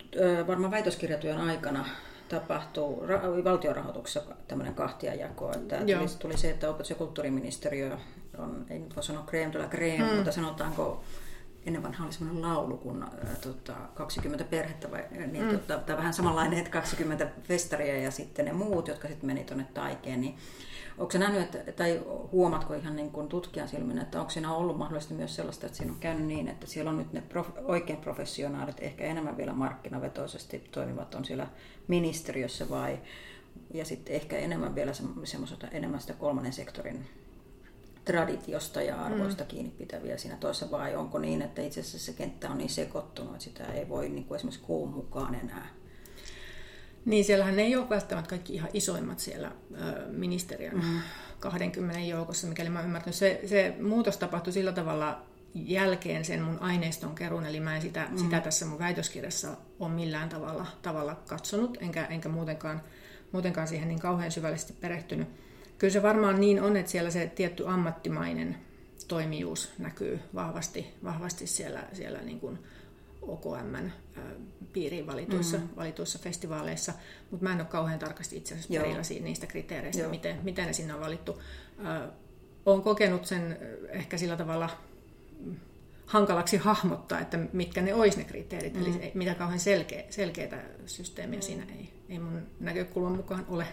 varmaan 0.47 0.71
väitöskirjatyön 0.71 1.37
aikana 1.37 1.85
tapahtuu 2.29 3.03
ra- 3.05 3.43
valtiorahoituksessa 3.43 4.21
tämmöinen 4.47 4.75
kahtiajako. 4.75 5.51
Että 5.55 5.77
tuli, 5.77 6.07
tuli 6.19 6.37
se, 6.37 6.49
että 6.49 6.69
opetus- 6.69 6.89
ja 6.89 6.95
kulttuuriministeriö 6.95 7.97
on, 8.39 8.65
ei 8.69 8.79
nyt 8.79 8.95
voi 8.95 9.03
sanoa 9.03 9.25
crème 9.25 9.53
de 9.53 9.59
la 9.59 9.67
crème, 9.67 10.11
mm. 10.11 10.15
mutta 10.15 10.31
sanotaanko 10.31 11.03
ennen 11.65 11.83
vanha 11.83 12.05
oli 12.05 12.13
semmoinen 12.13 12.41
laulu 12.41 12.77
kuin 12.77 13.03
äh, 13.03 13.09
tota, 13.41 13.73
20 13.93 14.43
perhettä, 14.43 14.91
vai, 14.91 15.03
niin, 15.31 15.45
mm. 15.45 15.49
tota, 15.49 15.77
tai 15.77 15.97
vähän 15.97 16.13
samanlainen, 16.13 16.59
että 16.59 16.71
20 16.71 17.27
festaria 17.43 17.97
ja 17.97 18.11
sitten 18.11 18.45
ne 18.45 18.53
muut, 18.53 18.87
jotka 18.87 19.07
sitten 19.07 19.27
meni 19.27 19.43
tuonne 19.43 19.65
taikeen, 19.73 20.21
niin 20.21 20.37
Onko 20.97 21.11
se 21.11 21.17
nähnyt, 21.17 21.41
että, 21.41 21.71
tai 21.71 22.01
huomatko 22.31 22.73
ihan 22.73 22.95
niin 22.95 23.11
kuin 23.11 23.27
tutkijan 23.27 23.67
silmin, 23.67 23.97
että 23.97 24.19
onko 24.19 24.29
siinä 24.29 24.53
ollut 24.53 24.77
mahdollisesti 24.77 25.13
myös 25.13 25.35
sellaista, 25.35 25.65
että 25.65 25.77
siinä 25.77 25.93
on 25.93 25.99
käynyt 25.99 26.25
niin, 26.25 26.47
että 26.47 26.67
siellä 26.67 26.91
on 26.91 26.97
nyt 26.97 27.13
ne 27.13 27.21
prof, 27.21 27.47
oikein 27.63 27.99
professionaalit, 27.99 28.79
ehkä 28.79 29.03
enemmän 29.03 29.37
vielä 29.37 29.53
markkinavetoisesti 29.53 30.59
toimivat 30.71 31.15
on 31.15 31.25
siellä 31.25 31.47
ministeriössä 31.87 32.69
vai, 32.69 32.99
ja 33.73 33.85
sitten 33.85 34.15
ehkä 34.15 34.37
enemmän 34.37 34.75
vielä 34.75 34.93
semmoista 35.23 35.67
enemmän 35.71 36.01
sitä 36.01 36.13
kolmannen 36.13 36.53
sektorin 36.53 37.07
traditiosta 38.07 38.81
ja 38.81 39.01
arvoista 39.01 39.43
mm. 39.43 39.47
kiinni 39.47 39.71
pitäviä 39.77 40.17
siinä 40.17 40.37
toisessa, 40.37 40.71
vai 40.71 40.95
onko 40.95 41.19
niin, 41.19 41.41
että 41.41 41.61
itse 41.61 41.79
asiassa 41.79 42.11
se 42.11 42.13
kenttä 42.13 42.49
on 42.49 42.57
niin 42.57 42.69
sekoittunut, 42.69 43.31
että 43.33 43.43
sitä 43.43 43.65
ei 43.65 43.89
voi 43.89 44.09
niin 44.09 44.25
kuin 44.25 44.35
esimerkiksi 44.35 44.65
kuun 44.65 44.89
mukaan 44.89 45.35
enää 45.35 45.67
niin, 47.07 47.25
siellähän 47.25 47.59
ei 47.59 47.75
ole 47.75 47.89
välttämättä 47.89 48.29
kaikki 48.29 48.53
ihan 48.53 48.69
isoimmat 48.73 49.19
siellä 49.19 49.51
ministeriön 50.11 50.75
mm. 50.75 50.99
20 51.39 51.99
joukossa, 51.99 52.47
mikäli 52.47 52.69
mä 52.69 52.81
ymmärtänyt. 52.81 53.15
Se, 53.15 53.41
se 53.45 53.75
muutos 53.81 54.17
tapahtui 54.17 54.53
sillä 54.53 54.71
tavalla 54.71 55.21
jälkeen 55.53 56.25
sen 56.25 56.41
mun 56.41 56.59
aineiston 56.59 57.15
kerun, 57.15 57.45
eli 57.45 57.59
mä 57.59 57.75
en 57.75 57.81
sitä, 57.81 58.07
mm. 58.11 58.17
sitä 58.17 58.39
tässä 58.39 58.65
mun 58.65 58.79
väitöskirjassa 58.79 59.57
ole 59.79 59.91
millään 59.91 60.29
tavalla, 60.29 60.65
tavalla 60.81 61.15
katsonut, 61.27 61.77
enkä, 61.81 62.05
enkä 62.05 62.29
muutenkaan, 62.29 62.81
muutenkaan 63.31 63.67
siihen 63.67 63.87
niin 63.87 63.99
kauhean 63.99 64.31
syvällisesti 64.31 64.73
perehtynyt. 64.73 65.27
Kyllä 65.77 65.93
se 65.93 66.03
varmaan 66.03 66.39
niin 66.39 66.61
on, 66.61 66.77
että 66.77 66.91
siellä 66.91 67.11
se 67.11 67.31
tietty 67.35 67.67
ammattimainen 67.67 68.57
toimijuus 69.07 69.69
näkyy 69.79 70.19
vahvasti, 70.35 70.87
vahvasti 71.03 71.47
siellä, 71.47 71.83
siellä 71.93 72.21
niin 72.21 72.39
kuin 72.39 72.59
OKM 73.21 73.75
piiriin 74.73 75.07
valituissa, 75.07 75.57
mm. 75.57 75.69
valituissa 75.75 76.19
festivaaleissa, 76.19 76.93
mutta 77.31 77.43
mä 77.43 77.53
en 77.53 77.59
ole 77.59 77.67
kauhean 77.67 77.99
tarkasti 77.99 78.37
itse 78.37 78.53
asiassa 78.53 78.73
perillä 78.73 79.23
niistä 79.23 79.47
kriteereistä, 79.47 80.07
miten, 80.07 80.39
miten 80.43 80.65
ne 80.65 80.73
sinne 80.73 80.93
on 80.93 80.99
valittu. 80.99 81.41
Olen 82.65 82.81
kokenut 82.81 83.25
sen 83.25 83.57
ehkä 83.89 84.17
sillä 84.17 84.37
tavalla 84.37 84.69
hankalaksi 86.05 86.57
hahmottaa, 86.57 87.19
että 87.19 87.39
mitkä 87.53 87.81
ne 87.81 87.93
olisi 87.93 88.17
ne 88.17 88.23
kriteerit, 88.23 88.73
mm. 88.73 88.81
eli 88.81 89.11
mitä 89.13 89.35
kauhean 89.35 89.59
selkeä, 89.59 90.03
selkeitä 90.09 90.63
systeemiä 90.85 91.39
mm. 91.39 91.43
siinä 91.43 91.63
ei, 91.79 91.89
ei 92.09 92.19
mun 92.19 92.41
näkökulman 92.59 93.15
mukaan 93.15 93.45
ole. 93.49 93.67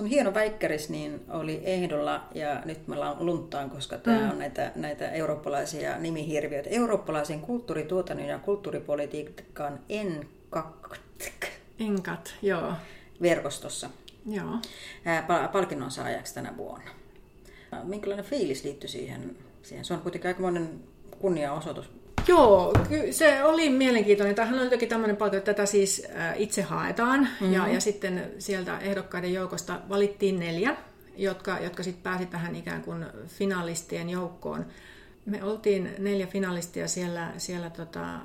Sun 0.00 0.08
hieno 0.08 0.34
väikkäris 0.34 0.90
niin 0.90 1.24
oli 1.28 1.60
ehdolla 1.64 2.24
ja 2.34 2.62
nyt 2.64 2.88
me 2.88 2.96
lunttaan, 3.18 3.70
koska 3.70 3.98
tämä 3.98 4.20
mm. 4.20 4.30
on 4.30 4.38
näitä, 4.38 4.72
näitä 4.74 5.10
eurooppalaisia 5.10 5.98
nimihirviöitä. 5.98 6.70
Eurooppalaisen 6.70 7.40
kulttuurituotannon 7.40 8.26
ja 8.26 8.38
kulttuuripolitiikan 8.38 9.80
ENCAT. 9.88 11.00
ENCAT, 11.80 12.34
joo. 12.42 12.72
Verkostossa. 13.22 13.90
Joo. 14.26 14.58
palkinnon 15.52 15.90
saajaksi 15.90 16.34
tänä 16.34 16.56
vuonna. 16.56 16.90
Minkälainen 17.82 18.24
fiilis 18.24 18.64
liittyy 18.64 18.88
siihen? 18.88 19.36
siihen? 19.62 19.84
Se 19.84 19.94
on 19.94 20.00
kuitenkin 20.00 20.28
aika 20.28 20.40
monen 20.40 20.80
kunniaosoitus 21.18 21.90
Joo, 22.30 22.72
se 23.10 23.44
oli 23.44 23.70
mielenkiintoinen. 23.70 24.34
Tämähän 24.34 24.58
on 24.58 24.64
jotenkin 24.64 24.88
tämmöinen 24.88 25.16
paljon, 25.16 25.38
että 25.38 25.54
tätä 25.54 25.66
siis 25.66 26.06
itse 26.36 26.62
haetaan. 26.62 27.20
Mm-hmm. 27.20 27.52
Ja, 27.52 27.68
ja 27.68 27.80
sitten 27.80 28.30
sieltä 28.38 28.78
ehdokkaiden 28.78 29.32
joukosta 29.32 29.80
valittiin 29.88 30.40
neljä, 30.40 30.76
jotka, 31.16 31.58
jotka 31.58 31.82
sitten 31.82 32.02
pääsi 32.02 32.26
tähän 32.26 32.56
ikään 32.56 32.82
kuin 32.82 33.06
finalistien 33.26 34.10
joukkoon. 34.10 34.66
Me 35.26 35.44
oltiin 35.44 35.90
neljä 35.98 36.26
finalistia 36.26 36.88
siellä, 36.88 37.32
siellä 37.36 37.70
tota, 37.70 38.18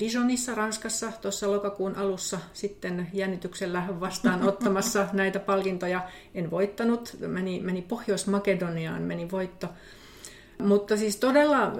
Dijonissa, 0.00 0.54
Ranskassa, 0.54 1.12
tuossa 1.22 1.50
lokakuun 1.50 1.96
alussa 1.96 2.38
sitten 2.52 3.08
jännityksellä 3.12 3.84
vastaanottamassa 4.00 5.08
näitä 5.12 5.38
palkintoja. 5.38 6.08
En 6.34 6.50
voittanut, 6.50 7.16
meni, 7.26 7.60
meni 7.60 7.82
Pohjois-Makedoniaan, 7.82 9.02
meni 9.02 9.30
voitto 9.30 9.68
mutta 10.64 10.96
siis 10.96 11.16
todella 11.16 11.72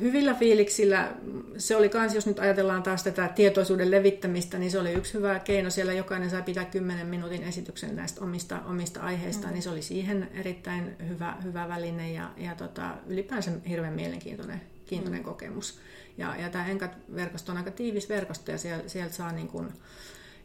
hyvillä 0.00 0.34
fiiliksillä, 0.34 1.12
se 1.58 1.76
oli 1.76 1.88
kans, 1.88 2.14
jos 2.14 2.26
nyt 2.26 2.38
ajatellaan 2.38 2.82
taas 2.82 3.02
tätä 3.02 3.28
tietoisuuden 3.28 3.90
levittämistä, 3.90 4.58
niin 4.58 4.70
se 4.70 4.78
oli 4.78 4.92
yksi 4.92 5.14
hyvä 5.14 5.38
keino. 5.38 5.70
Siellä 5.70 5.92
jokainen 5.92 6.30
sai 6.30 6.42
pitää 6.42 6.64
10 6.64 7.06
minuutin 7.06 7.42
esityksen 7.42 7.96
näistä 7.96 8.20
omista, 8.24 8.60
omista 8.66 9.00
aiheista, 9.00 9.46
mm. 9.46 9.52
niin 9.52 9.62
se 9.62 9.70
oli 9.70 9.82
siihen 9.82 10.28
erittäin 10.34 10.96
hyvä, 11.08 11.36
hyvä 11.44 11.68
väline 11.68 12.12
ja, 12.12 12.30
ja 12.36 12.54
tota, 12.54 12.94
ylipäänsä 13.06 13.50
hirveän 13.68 13.94
mielenkiintoinen 13.94 14.60
kiintoinen 14.86 15.20
mm. 15.20 15.24
kokemus. 15.24 15.78
Ja, 16.18 16.36
ja 16.36 16.50
tämä 16.50 16.66
Enkat-verkosto 16.66 17.52
on 17.52 17.58
aika 17.58 17.70
tiivis 17.70 18.08
verkosto 18.08 18.50
ja 18.50 18.58
sieltä, 18.58 18.88
sieltä 18.88 19.14
saa 19.14 19.32
niin 19.32 19.48
kuin, 19.48 19.68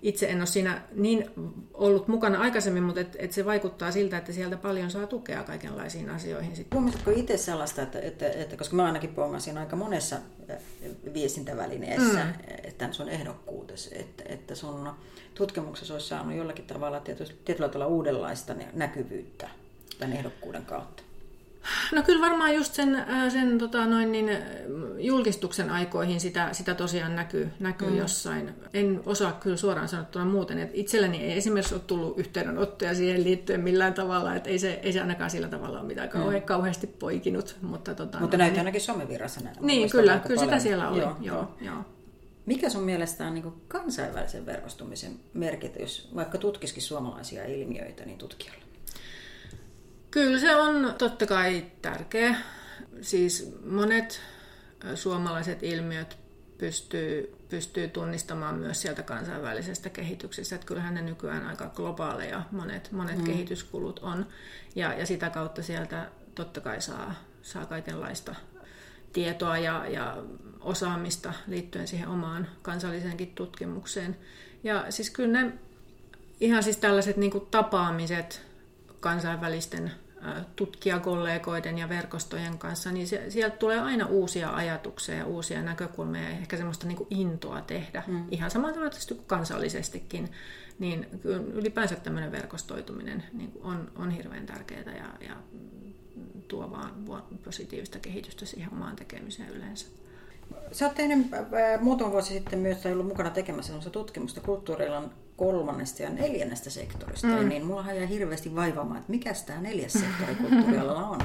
itse 0.04 0.30
en 0.30 0.38
ole 0.38 0.46
siinä 0.46 0.82
niin 0.96 1.30
ollut 1.74 2.08
mukana 2.08 2.40
aikaisemmin, 2.40 2.84
mutta 2.84 3.02
et, 3.02 3.16
et 3.20 3.32
se 3.32 3.46
vaikuttaa 3.46 3.92
siltä, 3.92 4.18
että 4.18 4.34
sieltä 4.34 4.58
paljon 4.58 4.92
saa 4.92 5.08
tukea 5.08 5.44
kaikenlaisiin 5.44 6.10
asioihin. 6.10 6.68
Huomasitko 6.74 7.12
itse 7.12 7.38
sellaista, 7.38 7.82
että, 7.82 8.00
että, 8.00 8.30
että 8.30 8.58
koska 8.58 8.76
mä 8.76 8.86
ainakin 8.86 9.16
pongasin 9.16 9.58
aika 9.58 9.76
monessa 9.76 10.16
eh, 10.50 10.58
viestintävälineessä 11.14 12.24
mm. 12.24 12.74
tämän 12.78 12.94
sun 12.94 13.10
ehdokkuutesi, 13.10 14.00
että, 14.00 14.24
että 14.26 14.56
sun 14.56 14.90
tutkimuksessa 15.34 15.94
olisi 15.94 16.08
saanut 16.08 16.38
jollakin 16.38 16.66
tavalla 16.66 17.00
tietyllä 17.46 17.70
tavalla 17.70 17.88
uudenlaista 17.88 18.56
näkyvyyttä 18.74 19.50
tämän 20.00 20.18
ehdokkuuden 20.18 20.66
kautta? 20.66 21.03
No 21.92 22.04
kyllä 22.04 22.22
varmaan 22.22 22.56
just 22.56 22.74
sen, 22.74 22.96
äh, 22.96 23.32
sen 23.32 23.58
tota, 23.58 23.86
noin 23.86 24.12
niin, 24.12 24.30
äh, 24.30 24.42
julkistuksen 24.98 25.70
aikoihin 25.70 26.20
sitä, 26.20 26.50
sitä 26.52 26.76
tosiaan 26.76 27.16
näkyy, 27.16 27.50
näkyy 27.60 27.90
mm. 27.90 27.98
jossain. 27.98 28.50
En 28.74 29.02
osaa 29.06 29.32
kyllä 29.32 29.58
suoraan 29.58 29.88
sanottuna 29.88 30.26
muuten. 30.26 30.60
että 30.60 30.78
itselleni 30.78 31.18
ei 31.18 31.38
esimerkiksi 31.38 31.76
ole 31.76 31.84
tullut 31.88 32.20
yhteydenottoja 32.20 32.96
siihen 32.96 33.24
liittyen 33.24 33.62
millään 33.62 33.94
tavalla, 33.94 34.36
että 34.36 34.50
ei 34.50 34.60
se, 34.60 34.80
ei 34.84 34.94
se 34.94 35.02
ainakaan 35.02 35.30
sillä 35.30 35.48
tavalla 35.48 35.80
ole 35.80 35.88
mitään 35.88 36.10
kauhe, 36.10 36.40
mm. 36.40 36.46
kauheasti 36.46 36.88
poikinut. 36.88 37.56
Mutta, 37.62 37.96
tota, 37.96 38.20
mutta 38.20 38.38
no, 38.38 38.42
näyttää 38.42 38.62
ainakin 38.62 38.82
somevirrassa 38.82 39.42
näin. 39.42 39.56
Niin, 39.62 39.90
kyllä, 39.90 40.20
kyllä 40.28 40.42
sitä 40.42 40.60
siellä 40.60 40.90
oli. 40.90 41.00
Joo, 41.00 41.18
joo, 41.22 41.56
joo. 41.62 41.86
Mikä 42.46 42.70
sun 42.70 42.84
mielestä 42.84 43.28
on 43.28 43.34
niin 43.34 43.54
kansainvälisen 43.68 44.46
verkostumisen 44.46 45.20
merkitys, 45.34 46.10
vaikka 46.16 46.38
tutkisikin 46.38 46.84
suomalaisia 46.84 47.46
ilmiöitä, 47.46 48.06
niin 48.06 48.18
tutkijalle? 48.18 48.64
Kyllä 50.14 50.40
se 50.40 50.56
on 50.56 50.96
totta 50.98 51.26
kai 51.26 51.66
tärkeä. 51.82 52.36
Siis 53.02 53.56
monet 53.66 54.22
suomalaiset 54.96 55.64
ilmiöt 55.64 56.18
pystyy, 56.58 57.36
pystyy 57.50 57.88
tunnistamaan 57.88 58.56
myös 58.56 58.82
sieltä 58.82 59.04
kansainvälisestä 59.04 59.90
kehityksestä. 59.90 60.56
Että 60.56 60.68
kyllähän 60.68 60.94
ne 60.94 61.02
nykyään 61.02 61.48
aika 61.48 61.72
globaaleja 61.76 62.42
monet, 62.52 62.92
monet 62.92 63.18
mm. 63.18 63.24
kehityskulut 63.24 64.00
on. 64.00 64.28
Ja, 64.76 64.94
ja 64.94 65.06
sitä 65.06 65.30
kautta 65.30 65.64
sieltä 65.64 66.08
totta 66.36 66.62
kai 66.62 66.82
saa, 66.82 67.16
saa 67.42 67.66
kaikenlaista 67.66 68.36
tietoa 69.14 69.58
ja, 69.58 69.88
ja 69.88 70.24
osaamista 70.60 71.34
liittyen 71.48 71.88
siihen 71.88 72.08
omaan 72.08 72.48
kansalliseenkin 72.62 73.36
tutkimukseen. 73.36 74.18
Ja 74.64 74.86
siis 74.90 75.10
kyllä 75.10 75.42
ne 75.42 75.54
ihan 76.40 76.64
siis 76.64 76.78
tällaiset 76.78 77.18
niin 77.18 77.48
tapaamiset 77.52 78.42
kansainvälisten 79.00 79.92
tutkijakollegoiden 80.56 81.78
ja 81.78 81.90
verkostojen 81.90 82.58
kanssa, 82.58 82.92
niin 82.92 83.08
se, 83.08 83.30
sieltä 83.30 83.58
tulee 83.58 83.80
aina 83.80 84.06
uusia 84.06 84.50
ajatuksia 84.50 85.16
ja 85.16 85.26
uusia 85.26 85.62
näkökulmia 85.62 86.22
ja 86.22 86.30
ehkä 86.30 86.58
semmoista 86.58 86.88
niin 86.88 86.98
kuin 86.98 87.08
intoa 87.10 87.62
tehdä, 87.62 88.04
mm. 88.08 88.26
ihan 88.32 88.52
samalla 88.52 88.74
tavalla 88.74 88.96
kuin 89.08 89.24
kansallisestikin. 89.28 90.30
Niin 90.80 91.08
ylipäänsä 91.54 91.96
tämmöinen 91.96 92.32
verkostoituminen 92.32 93.24
niin 93.34 93.52
on, 93.62 93.92
on 93.96 94.12
hirveän 94.12 94.46
tärkeää 94.46 94.96
ja, 94.98 95.28
ja 95.28 95.36
tuo 96.48 96.72
vaan 96.72 96.92
positiivista 97.44 98.00
kehitystä 98.00 98.46
siihen 98.46 98.74
omaan 98.74 98.96
tekemiseen 98.96 99.50
yleensä. 99.50 99.88
Sä 100.72 100.86
oot 100.86 100.96
tehnyt 100.96 101.28
muutama 101.82 102.12
vuosi 102.12 102.34
sitten 102.34 102.60
myös 102.60 102.86
ollut 102.86 103.08
mukana 103.08 103.30
tekemässä 103.30 103.90
tutkimusta 103.92 104.42
kulttuurialan 104.42 105.12
kolmannesta 105.38 106.04
ja 106.04 106.10
neljännestä 106.10 106.70
sektorista, 106.70 107.28
mm. 107.28 107.50
niin 107.50 107.66
mullahan 107.66 107.98
jää 107.98 108.06
hirveästi 108.06 108.56
vaivaamaan, 108.56 109.00
että 109.00 109.12
mikä 109.12 109.34
tämä 109.46 109.62
neljäs 109.62 109.94
sektori 109.94 110.36
kulttuurialalla 110.36 111.08
on. 111.08 111.22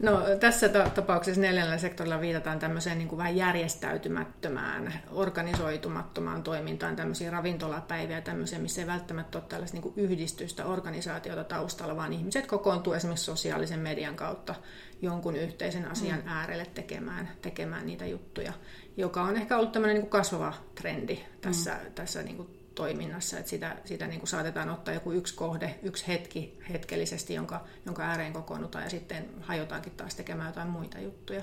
No, 0.00 0.20
tässä 0.40 0.68
tapauksessa 0.68 1.40
neljännellä 1.40 1.78
sektorilla 1.78 2.20
viitataan 2.20 2.58
tämmöiseen 2.58 2.98
niin 2.98 3.08
kuin 3.08 3.16
vähän 3.18 3.36
järjestäytymättömään, 3.36 4.92
organisoitumattomaan 5.10 6.42
toimintaan, 6.42 6.96
tämmöisiä 6.96 7.30
ravintolapäiviä, 7.30 8.20
tämmöisiä, 8.20 8.58
missä 8.58 8.80
ei 8.80 8.86
välttämättä 8.86 9.38
ole 9.38 9.44
tällaista 9.48 9.74
niin 9.74 9.82
kuin 9.82 9.94
yhdistystä, 9.96 10.66
organisaatiota 10.66 11.44
taustalla, 11.44 11.96
vaan 11.96 12.12
ihmiset 12.12 12.46
kokoontuu 12.46 12.92
esimerkiksi 12.92 13.24
sosiaalisen 13.24 13.80
median 13.80 14.16
kautta 14.16 14.54
jonkun 15.02 15.36
yhteisen 15.36 15.90
asian 15.90 16.20
mm. 16.20 16.28
äärelle 16.28 16.66
tekemään, 16.74 17.28
tekemään 17.42 17.86
niitä 17.86 18.06
juttuja, 18.06 18.52
joka 18.96 19.22
on 19.22 19.36
ehkä 19.36 19.56
ollut 19.56 19.72
tämmöinen 19.72 19.94
niin 19.94 20.02
kuin 20.02 20.10
kasvava 20.10 20.52
trendi 20.74 21.24
tässä, 21.40 21.74
mm. 21.84 21.92
tässä 21.94 22.22
niin 22.22 22.36
kuin 22.36 22.53
toiminnassa, 22.74 23.38
että 23.38 23.50
sitä, 23.50 23.76
sitä 23.84 24.06
niin 24.06 24.20
kuin 24.20 24.28
saatetaan 24.28 24.70
ottaa 24.70 24.94
joku 24.94 25.12
yksi 25.12 25.34
kohde, 25.34 25.78
yksi 25.82 26.08
hetki 26.08 26.58
hetkellisesti, 26.70 27.34
jonka, 27.34 27.64
jonka 27.86 28.02
ääreen 28.02 28.32
kokoonnutaan 28.32 28.84
ja 28.84 28.90
sitten 28.90 29.28
hajotaankin 29.40 29.92
taas 29.92 30.14
tekemään 30.14 30.48
jotain 30.48 30.68
muita 30.68 30.98
juttuja. 30.98 31.42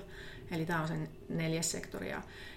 Eli 0.51 0.65
tämä 0.65 0.81
on 0.81 0.87
sen 0.87 1.09
neljäs 1.29 1.71
sektori. 1.71 2.09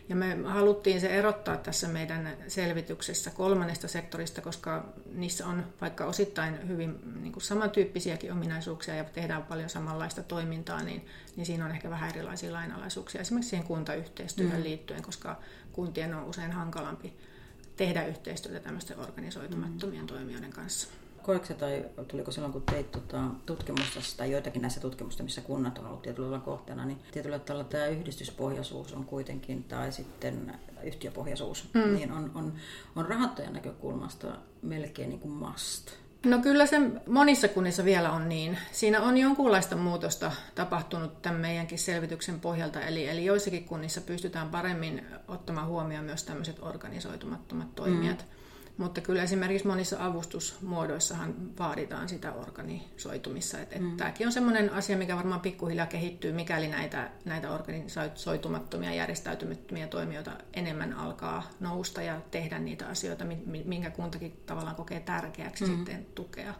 Ja 0.09 0.17
me 0.17 0.39
haluttiin 0.45 1.01
se 1.01 1.07
erottaa 1.07 1.57
tässä 1.57 1.89
meidän 1.89 2.37
selvityksessä 2.49 3.31
kolmannesta 3.31 3.89
sektorista, 3.89 4.41
koska 4.41 4.85
niissä 5.13 5.47
on 5.47 5.67
vaikka 5.81 6.05
osittain 6.05 6.69
hyvin 6.69 6.99
niin 7.21 7.33
kuin 7.33 7.43
samantyyppisiäkin 7.43 8.33
ominaisuuksia 8.33 8.95
ja 8.95 9.05
tehdään 9.05 9.43
paljon 9.43 9.69
samanlaista 9.69 10.23
toimintaa, 10.23 10.83
niin, 10.83 11.07
niin 11.37 11.47
siinä 11.47 11.65
on 11.65 11.71
ehkä 11.71 11.91
vähän 11.91 12.11
erilaisia 12.11 12.53
lainalaisuuksia 12.53 13.21
esimerkiksi 13.21 13.51
siihen 13.51 13.67
kuntayhteistyöhön 13.67 14.59
mm. 14.59 14.65
liittyen, 14.65 15.03
koska 15.03 15.41
kuntien 15.73 16.15
on 16.15 16.25
usein 16.25 16.53
hankalampi 16.53 17.15
tehdä 17.77 18.07
yhteistyötä 18.07 18.61
tämmöisten 18.61 18.99
organisoitumattomien 18.99 20.07
toimijoiden 20.07 20.51
kanssa. 20.51 20.89
Koetko 21.23 21.55
tai 21.55 21.85
tuliko 22.09 22.31
silloin, 22.31 22.53
kun 22.53 22.63
teit 22.63 22.91
tota, 22.91 23.23
tutkimusta 23.47 24.01
tai 24.17 24.31
joitakin 24.31 24.63
näissä 24.63 24.81
tutkimusta, 24.81 25.23
missä 25.23 25.41
kunnat 25.41 25.79
on 25.79 25.87
ollut 25.87 26.03
tietyllä 26.03 26.27
tavalla 26.27 26.45
kohteena, 26.45 26.85
niin 26.85 26.99
tietyllä 27.13 27.39
tavalla 27.39 27.65
tämä 27.65 27.87
yhdistyspohjaisuus 27.87 28.93
on 28.93 29.05
kuitenkin, 29.05 29.65
tai 29.65 29.93
sitten 29.93 30.59
yhtiöpohjaisuus, 30.83 31.69
mm. 31.75 31.95
niin 31.95 32.13
on, 32.13 32.31
on, 32.35 32.53
on 32.97 33.07
rahoittajan 33.07 33.53
näkökulmasta 33.53 34.37
melkein 34.63 35.09
niin 35.09 35.21
kuin 35.21 35.35
must. 35.35 35.91
No 36.25 36.39
kyllä 36.39 36.67
se 36.67 36.81
monissa 37.07 37.49
kunnissa 37.49 37.85
vielä 37.85 38.13
on 38.13 38.29
niin. 38.29 38.59
Siinä 38.73 39.03
on 39.03 39.19
jonkunlaista 39.19 39.77
muutosta 39.77 40.33
tapahtunut 40.55 41.23
tämän 41.23 41.41
meidänkin 41.41 41.79
selvityksen 41.79 42.41
pohjalta, 42.41 42.81
eli, 42.81 43.09
eli 43.09 43.25
joissakin 43.25 43.65
kunnissa 43.65 44.01
pystytään 44.01 44.49
paremmin 44.49 45.07
ottamaan 45.29 45.67
huomioon 45.67 46.05
myös 46.05 46.25
tämmöiset 46.25 46.57
organisoitumattomat 46.63 47.75
toimijat. 47.75 48.19
Mm. 48.19 48.44
Mutta 48.77 49.01
kyllä 49.01 49.23
esimerkiksi 49.23 49.67
monissa 49.67 49.97
avustusmuodoissahan 50.05 51.35
vaaditaan 51.59 52.09
sitä 52.09 52.33
organisoitumissa. 52.33 53.61
Et, 53.61 53.73
et 53.73 53.83
mm. 53.83 53.97
Tämäkin 53.97 54.27
on 54.27 54.33
sellainen 54.33 54.73
asia, 54.73 54.97
mikä 54.97 55.17
varmaan 55.17 55.41
pikkuhiljaa 55.41 55.87
kehittyy, 55.87 56.33
mikäli 56.33 56.69
näitä, 56.69 57.11
näitä 57.25 57.51
organisoitumattomia, 57.51 58.95
järjestäytymättömiä 58.95 59.87
toimijoita 59.87 60.31
enemmän 60.53 60.93
alkaa 60.93 61.51
nousta 61.61 62.03
ja 62.03 62.21
tehdä 62.31 62.59
niitä 62.59 62.87
asioita, 62.87 63.25
minkä 63.65 63.91
kuntakin 63.91 64.43
tavallaan 64.47 64.77
kokee 64.77 65.01
tärkeäksi 65.01 65.65
mm. 65.65 65.77
sitten 65.77 66.07
tukea. 66.15 66.55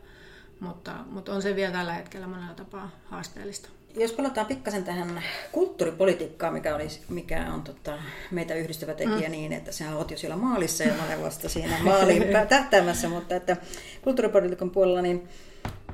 Mutta, 0.61 0.95
mutta 1.11 1.35
on 1.35 1.43
se 1.43 1.57
vielä 1.57 1.73
tällä 1.73 1.95
hetkellä 1.95 2.27
monella 2.27 2.55
tapaa 2.55 2.91
haasteellista. 3.05 3.69
Jos 3.97 4.13
palataan 4.13 4.47
pikkasen 4.47 4.85
tähän 4.85 5.23
kulttuuripolitiikkaan, 5.53 6.53
mikä, 6.53 6.75
olisi, 6.75 7.01
mikä 7.09 7.53
on 7.55 7.63
tota, 7.63 7.99
meitä 8.31 8.55
yhdistävä 8.55 8.95
tekijä 8.95 9.29
mm. 9.29 9.33
niin, 9.33 9.53
että 9.53 9.73
sehän 9.73 9.97
olet 9.97 10.11
jo 10.11 10.17
siellä 10.17 10.37
maalissa 10.37 10.85
ja 10.85 10.95
mä 10.95 11.07
olen 11.07 11.23
vasta 11.23 11.49
siinä 11.49 11.79
maaliin 11.83 12.23
tähtäämässä, 12.49 13.09
mutta 13.09 13.37
että 13.37 13.57
kulttuuripolitiikan 14.03 14.71
puolella 14.71 15.03
niin, 15.03 15.29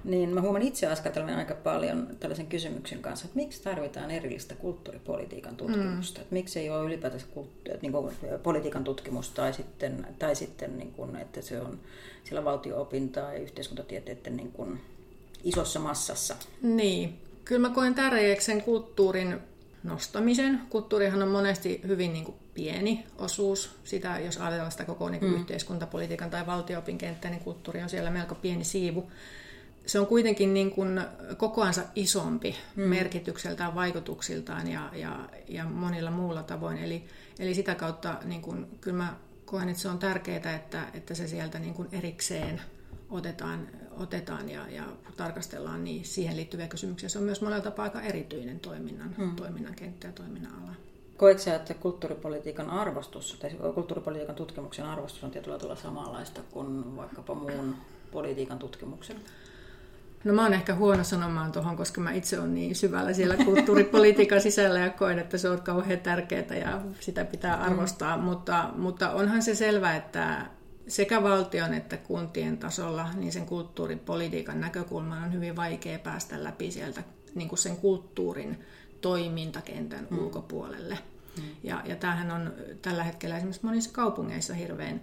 niin 0.04 0.28
mä 0.28 0.40
huomaan 0.40 0.62
itse 0.62 0.86
askartelevan 0.86 1.34
aika 1.34 1.54
paljon 1.54 2.08
tällaisen 2.20 2.46
kysymyksen 2.46 2.98
kanssa, 2.98 3.24
että 3.24 3.36
miksi 3.36 3.62
tarvitaan 3.62 4.10
erillistä 4.10 4.54
kulttuuripolitiikan 4.54 5.56
tutkimusta, 5.56 6.18
mm. 6.18 6.22
että 6.22 6.34
miksi 6.34 6.60
ei 6.60 6.70
ole 6.70 6.84
ylipäätänsä 6.84 7.26
kulttu- 7.34 7.70
niin 7.82 7.92
kuin 7.92 8.14
politiikan 8.42 8.84
tutkimusta 8.84 9.34
tai 9.34 9.52
sitten, 9.52 10.06
tai 10.18 10.36
sitten 10.36 10.78
niin 10.78 10.92
kuin, 10.92 11.16
että 11.16 11.42
se 11.42 11.60
on 11.60 11.78
siellä 12.24 12.44
valtio-opintaa 12.44 13.32
ja 13.32 13.40
yhteiskuntatieteiden 13.40 14.36
niin 14.36 14.52
kuin 14.52 14.80
isossa 15.44 15.80
massassa. 15.80 16.36
Niin, 16.62 17.18
Kyllä 17.44 17.68
mä 17.68 17.74
koen 17.74 17.94
tärkeäksi 17.94 18.46
sen 18.46 18.62
kulttuurin 18.62 19.38
nostamisen. 19.82 20.60
Kulttuurihan 20.70 21.22
on 21.22 21.28
monesti 21.28 21.80
hyvin 21.86 22.12
niin 22.12 22.24
kuin 22.24 22.36
pieni 22.54 23.06
osuus 23.18 23.70
sitä, 23.84 24.18
jos 24.18 24.36
ajatellaan 24.36 24.72
sitä 24.72 24.84
koko 24.84 25.08
niin 25.08 25.20
kuin 25.20 25.32
mm. 25.32 25.40
yhteiskuntapolitiikan 25.40 26.30
tai 26.30 26.46
valtioopin 26.46 26.98
kenttää, 26.98 27.30
niin 27.30 27.44
kulttuuri 27.44 27.82
on 27.82 27.88
siellä 27.88 28.10
melko 28.10 28.34
pieni 28.34 28.64
siivu. 28.64 29.10
Se 29.86 30.00
on 30.00 30.06
kuitenkin 30.06 30.54
niin 30.54 30.70
kuin 30.70 31.00
kokoansa 31.36 31.82
isompi 31.94 32.56
mm. 32.76 32.82
merkitykseltään, 32.82 33.74
vaikutuksiltaan 33.74 34.68
ja, 34.68 34.90
ja, 34.92 35.28
ja 35.48 35.64
monilla 35.64 36.10
muulla 36.10 36.42
tavoin. 36.42 36.78
Eli, 36.78 37.04
eli 37.38 37.54
sitä 37.54 37.74
kautta 37.74 38.16
niin 38.24 38.42
kuin, 38.42 38.66
kyllä 38.80 38.96
mä 38.96 39.16
koen, 39.44 39.68
että 39.68 39.82
se 39.82 39.88
on 39.88 39.98
tärkeää, 39.98 40.54
että, 40.56 40.86
että 40.94 41.14
se 41.14 41.28
sieltä 41.28 41.58
niin 41.58 41.74
kuin 41.74 41.88
erikseen 41.92 42.60
otetaan, 43.10 43.68
otetaan 43.96 44.48
ja, 44.48 44.68
ja 44.70 44.84
tarkastellaan 45.16 45.84
niin 45.84 46.04
siihen 46.04 46.36
liittyviä 46.36 46.68
kysymyksiä. 46.68 47.08
Se 47.08 47.18
on 47.18 47.24
myös 47.24 47.40
monella 47.40 47.62
tapaa 47.62 47.84
aika 47.84 48.00
erityinen 48.00 48.60
toiminnan, 48.60 49.14
hmm. 49.16 49.36
toiminnan 49.36 49.74
kenttä 49.74 50.06
ja 50.06 50.12
toiminnan 50.12 50.52
ala. 50.62 50.74
Koetko 51.16 51.42
sä, 51.42 51.54
että 51.54 51.74
kulttuuripolitiikan 51.74 52.70
arvostus 52.70 53.36
tai 53.40 53.50
kulttuuripolitiikan 53.74 54.34
tutkimuksen 54.34 54.84
arvostus 54.84 55.24
on 55.24 55.30
tietyllä 55.30 55.58
tavalla 55.58 55.80
samanlaista 55.80 56.40
kuin 56.50 56.96
vaikkapa 56.96 57.34
muun 57.34 57.76
politiikan 58.12 58.58
tutkimuksen? 58.58 59.16
No 60.24 60.34
mä 60.34 60.42
oon 60.42 60.52
ehkä 60.52 60.74
huono 60.74 61.04
sanomaan 61.04 61.52
tuohon, 61.52 61.76
koska 61.76 62.00
mä 62.00 62.12
itse 62.12 62.38
olen 62.38 62.54
niin 62.54 62.76
syvällä 62.76 63.12
siellä 63.12 63.36
kulttuuripolitiikan 63.44 64.40
sisällä 64.40 64.78
ja 64.78 64.90
koen, 64.90 65.18
että 65.18 65.38
se 65.38 65.48
on 65.48 65.62
kauhean 65.62 66.00
tärkeää 66.00 66.56
ja 66.56 66.80
sitä 67.00 67.24
pitää 67.24 67.56
arvostaa. 67.56 68.16
Mm. 68.16 68.22
Mutta, 68.22 68.70
mutta 68.76 69.10
onhan 69.10 69.42
se 69.42 69.54
selvää, 69.54 69.96
että, 69.96 70.46
sekä 70.90 71.22
valtion 71.22 71.74
että 71.74 71.96
kuntien 71.96 72.58
tasolla 72.58 73.08
niin 73.14 73.32
sen 73.32 73.46
kulttuuripolitiikan 73.46 74.60
näkökulman 74.60 75.24
on 75.24 75.32
hyvin 75.32 75.56
vaikea 75.56 75.98
päästä 75.98 76.44
läpi 76.44 76.70
sieltä 76.70 77.02
niin 77.34 77.48
kuin 77.48 77.58
sen 77.58 77.76
kulttuurin 77.76 78.64
toimintakentän 79.00 80.06
mm. 80.10 80.18
ulkopuolelle. 80.18 80.98
Mm. 81.36 81.42
Ja, 81.62 81.82
ja 81.84 81.96
tämähän 81.96 82.30
on 82.30 82.52
tällä 82.82 83.04
hetkellä 83.04 83.36
esimerkiksi 83.36 83.66
monissa 83.66 83.90
kaupungeissa 83.92 84.54
hirveän 84.54 85.00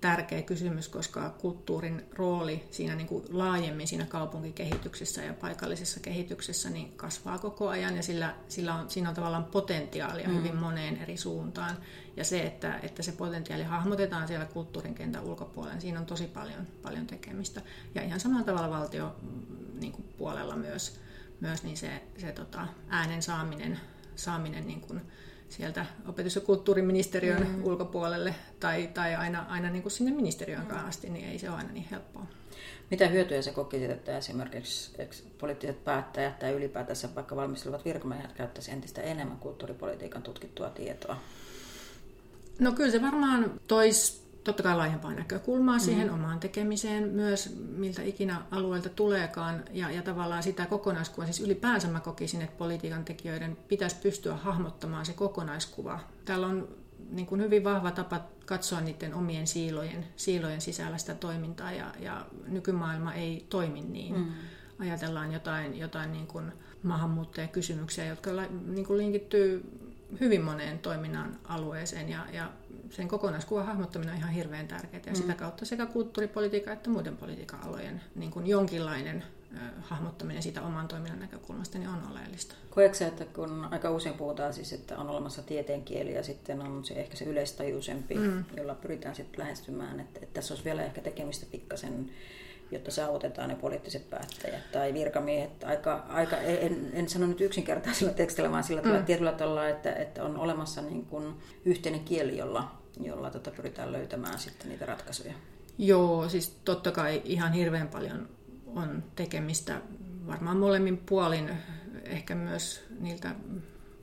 tärkeä 0.00 0.42
kysymys, 0.42 0.88
koska 0.88 1.30
kulttuurin 1.30 2.04
rooli 2.12 2.64
siinä 2.70 2.94
niin 2.94 3.06
kuin 3.06 3.24
laajemmin 3.30 3.88
siinä 3.88 4.06
kaupunkikehityksessä 4.06 5.22
ja 5.22 5.34
paikallisessa 5.34 6.00
kehityksessä 6.00 6.70
niin 6.70 6.92
kasvaa 6.96 7.38
koko 7.38 7.68
ajan 7.68 7.96
ja 7.96 8.02
sillä, 8.02 8.34
sillä 8.48 8.74
on, 8.74 8.90
siinä 8.90 9.08
on 9.08 9.14
tavallaan 9.14 9.44
potentiaalia 9.44 10.28
mm. 10.28 10.36
hyvin 10.36 10.56
moneen 10.56 10.96
eri 10.96 11.16
suuntaan. 11.16 11.76
Ja 12.16 12.24
se, 12.24 12.42
että, 12.42 12.78
että 12.82 13.02
se 13.02 13.12
potentiaali 13.12 13.64
hahmotetaan 13.64 14.28
siellä 14.28 14.46
kulttuurin 14.46 14.94
kentän 14.94 15.24
ulkopuolella, 15.24 15.80
siinä 15.80 16.00
on 16.00 16.06
tosi 16.06 16.26
paljon, 16.26 16.66
paljon 16.82 17.06
tekemistä. 17.06 17.60
Ja 17.94 18.02
ihan 18.02 18.20
samalla 18.20 18.44
tavalla 18.44 18.70
valtio 18.70 19.16
mm, 19.22 19.80
niin 19.80 19.92
kuin 19.92 20.08
puolella 20.18 20.56
myös, 20.56 21.00
myös 21.40 21.62
niin 21.62 21.76
se, 21.76 22.02
se 22.18 22.32
tota, 22.32 22.66
äänen 22.88 23.22
saaminen, 23.22 23.80
saaminen 24.16 24.66
niin 24.66 24.80
kuin, 24.80 25.00
sieltä 25.48 25.86
opetus- 26.08 26.34
ja 26.34 26.40
kulttuuriministeriön 26.40 27.46
mm. 27.48 27.64
ulkopuolelle 27.64 28.34
tai, 28.60 28.90
tai 28.94 29.14
aina, 29.14 29.46
aina 29.48 29.70
niin 29.70 29.82
kuin 29.82 29.92
sinne 29.92 30.10
ministeriön 30.10 30.66
mm. 30.68 30.88
asti, 30.88 31.10
niin 31.10 31.28
ei 31.28 31.38
se 31.38 31.50
ole 31.50 31.56
aina 31.56 31.72
niin 31.72 31.86
helppoa. 31.90 32.26
Mitä 32.90 33.08
hyötyjä 33.08 33.42
se 33.42 33.50
kokisit, 33.52 33.90
että 33.90 34.18
esimerkiksi 34.18 34.92
poliittiset 35.38 35.84
päättäjät 35.84 36.38
tai 36.38 36.52
ylipäätänsä 36.52 37.14
vaikka 37.14 37.36
valmistelevat 37.36 37.84
virkamiehet 37.84 38.32
käyttäisivät 38.32 38.74
entistä 38.74 39.00
enemmän 39.00 39.38
kulttuuripolitiikan 39.38 40.22
tutkittua 40.22 40.70
tietoa? 40.70 41.16
No 42.58 42.72
kyllä 42.72 42.90
se 42.90 43.02
varmaan 43.02 43.60
toisi 43.68 44.25
totta 44.46 44.62
kai 44.62 44.76
laajempaa 44.76 45.14
näkökulmaa 45.14 45.78
siihen 45.78 46.06
mm-hmm. 46.06 46.22
omaan 46.22 46.40
tekemiseen, 46.40 47.08
myös 47.08 47.56
miltä 47.76 48.02
ikinä 48.02 48.42
alueelta 48.50 48.88
tuleekaan, 48.88 49.64
ja, 49.72 49.90
ja 49.90 50.02
tavallaan 50.02 50.42
sitä 50.42 50.66
kokonaiskuvaa, 50.66 51.26
siis 51.26 51.40
ylipäänsä 51.40 51.88
mä 51.88 52.00
kokisin, 52.00 52.42
että 52.42 52.58
politiikan 52.58 53.04
tekijöiden 53.04 53.56
pitäisi 53.68 53.96
pystyä 54.02 54.36
hahmottamaan 54.36 55.06
se 55.06 55.12
kokonaiskuva. 55.12 56.00
Täällä 56.24 56.46
on 56.46 56.68
niin 57.10 57.26
kuin 57.26 57.40
hyvin 57.40 57.64
vahva 57.64 57.90
tapa 57.90 58.20
katsoa 58.44 58.80
niiden 58.80 59.14
omien 59.14 59.46
siilojen, 59.46 60.04
siilojen 60.16 60.60
sisällä 60.60 60.98
sitä 60.98 61.14
toimintaa, 61.14 61.72
ja, 61.72 61.94
ja 61.98 62.26
nykymaailma 62.48 63.14
ei 63.14 63.46
toimi 63.48 63.80
niin. 63.80 64.18
Mm. 64.18 64.26
Ajatellaan 64.78 65.32
jotain, 65.32 65.78
jotain 65.78 66.12
niin 66.12 66.26
kuin 66.26 66.52
maahanmuuttajakysymyksiä, 66.82 68.04
jotka 68.04 68.30
niin 68.66 68.86
kuin 68.86 68.98
linkittyy 68.98 69.62
hyvin 70.20 70.42
moneen 70.42 70.78
toiminnan 70.78 71.38
alueeseen 71.44 72.08
ja, 72.08 72.26
ja 72.32 72.50
sen 72.90 73.08
kokonaiskuvan 73.08 73.66
hahmottaminen 73.66 74.14
on 74.14 74.18
ihan 74.18 74.32
hirveän 74.32 74.68
tärkeää. 74.68 75.02
Ja 75.06 75.12
mm. 75.12 75.16
sitä 75.16 75.34
kautta 75.34 75.64
sekä 75.64 75.86
kulttuuripolitiikan 75.86 76.72
että 76.72 76.90
muiden 76.90 77.16
politiikan 77.16 77.62
alojen 77.62 78.00
niin 78.14 78.30
kuin 78.30 78.46
jonkinlainen 78.46 79.24
hahmottaminen 79.80 80.42
siitä 80.42 80.62
oman 80.62 80.88
toiminnan 80.88 81.20
näkökulmasta 81.20 81.78
niin 81.78 81.88
on 81.88 82.10
oleellista. 82.12 82.54
Koetko 82.70 83.04
että 83.04 83.24
kun 83.24 83.68
aika 83.70 83.90
usein 83.90 84.14
puhutaan 84.14 84.54
siis, 84.54 84.72
että 84.72 84.98
on 84.98 85.08
olemassa 85.08 85.42
tieteen 85.42 85.82
kieli 85.82 86.14
ja 86.14 86.22
sitten 86.22 86.60
on 86.60 86.84
se 86.84 86.94
ehkä 86.94 87.16
se 87.16 87.24
yleistajuisempi, 87.24 88.14
mm. 88.14 88.44
jolla 88.56 88.74
pyritään 88.74 89.14
sitten 89.14 89.40
lähestymään, 89.40 90.00
että, 90.00 90.20
että 90.22 90.34
tässä 90.34 90.54
olisi 90.54 90.64
vielä 90.64 90.84
ehkä 90.84 91.00
tekemistä 91.00 91.46
pikkasen 91.50 92.10
jotta 92.70 92.90
saavutetaan 92.90 93.48
ne 93.48 93.54
poliittiset 93.54 94.10
päättäjät 94.10 94.72
tai 94.72 94.94
virkamiehet. 94.94 95.64
Aika, 95.64 96.06
aika, 96.08 96.36
en, 96.36 96.90
en 96.92 97.08
sano 97.08 97.26
nyt 97.26 97.40
yksinkertaisella 97.40 98.12
tekstillä, 98.12 98.50
vaan 98.50 98.64
sillä 98.64 98.82
mm. 98.82 99.04
tietyllä 99.04 99.32
tavalla, 99.32 99.68
että, 99.68 99.92
että 99.92 100.24
on 100.24 100.36
olemassa 100.36 100.82
niin 100.82 101.04
kuin 101.04 101.34
yhteinen 101.64 102.00
kieli, 102.00 102.38
jolla, 102.38 102.72
jolla 103.00 103.30
tota 103.30 103.50
pyritään 103.50 103.92
löytämään 103.92 104.38
sitten 104.38 104.68
niitä 104.68 104.86
ratkaisuja. 104.86 105.32
Joo, 105.78 106.28
siis 106.28 106.56
totta 106.64 106.92
kai 106.92 107.22
ihan 107.24 107.52
hirveän 107.52 107.88
paljon 107.88 108.28
on 108.66 109.04
tekemistä 109.16 109.80
varmaan 110.26 110.56
molemmin 110.56 110.98
puolin, 110.98 111.50
ehkä 112.04 112.34
myös 112.34 112.84
niiltä 113.00 113.34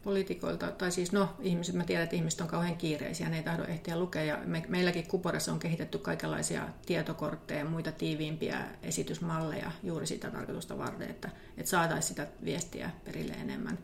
poliitikoilta, 0.04 0.72
tai 0.72 0.92
siis 0.92 1.12
no, 1.12 1.30
ihmiset, 1.40 1.76
mä 1.76 1.84
tiedän, 1.84 2.04
että 2.04 2.16
ihmiset 2.16 2.42
on 2.42 2.48
kauhean 2.48 2.78
kiireisiä, 2.78 3.30
ne 3.30 3.38
ei 3.38 3.44
tahdo 3.44 3.64
ehtiä 3.64 4.00
lukea, 4.00 4.24
ja 4.24 4.40
me, 4.46 4.64
meilläkin 4.68 5.08
Kuporassa 5.08 5.52
on 5.52 5.60
kehitetty 5.60 5.98
kaikenlaisia 5.98 6.70
tietokortteja 6.86 7.60
ja 7.60 7.66
muita 7.66 7.92
tiiviimpiä 7.92 8.66
esitysmalleja 8.84 9.72
juuri 9.84 10.08
sitä 10.08 10.32
tarkoitusta 10.32 10.78
varten, 10.78 11.10
että, 11.10 11.30
että 11.58 11.70
saataisiin 11.70 12.10
sitä 12.10 12.28
viestiä 12.46 12.90
perille 13.06 13.34
enemmän. 13.34 13.80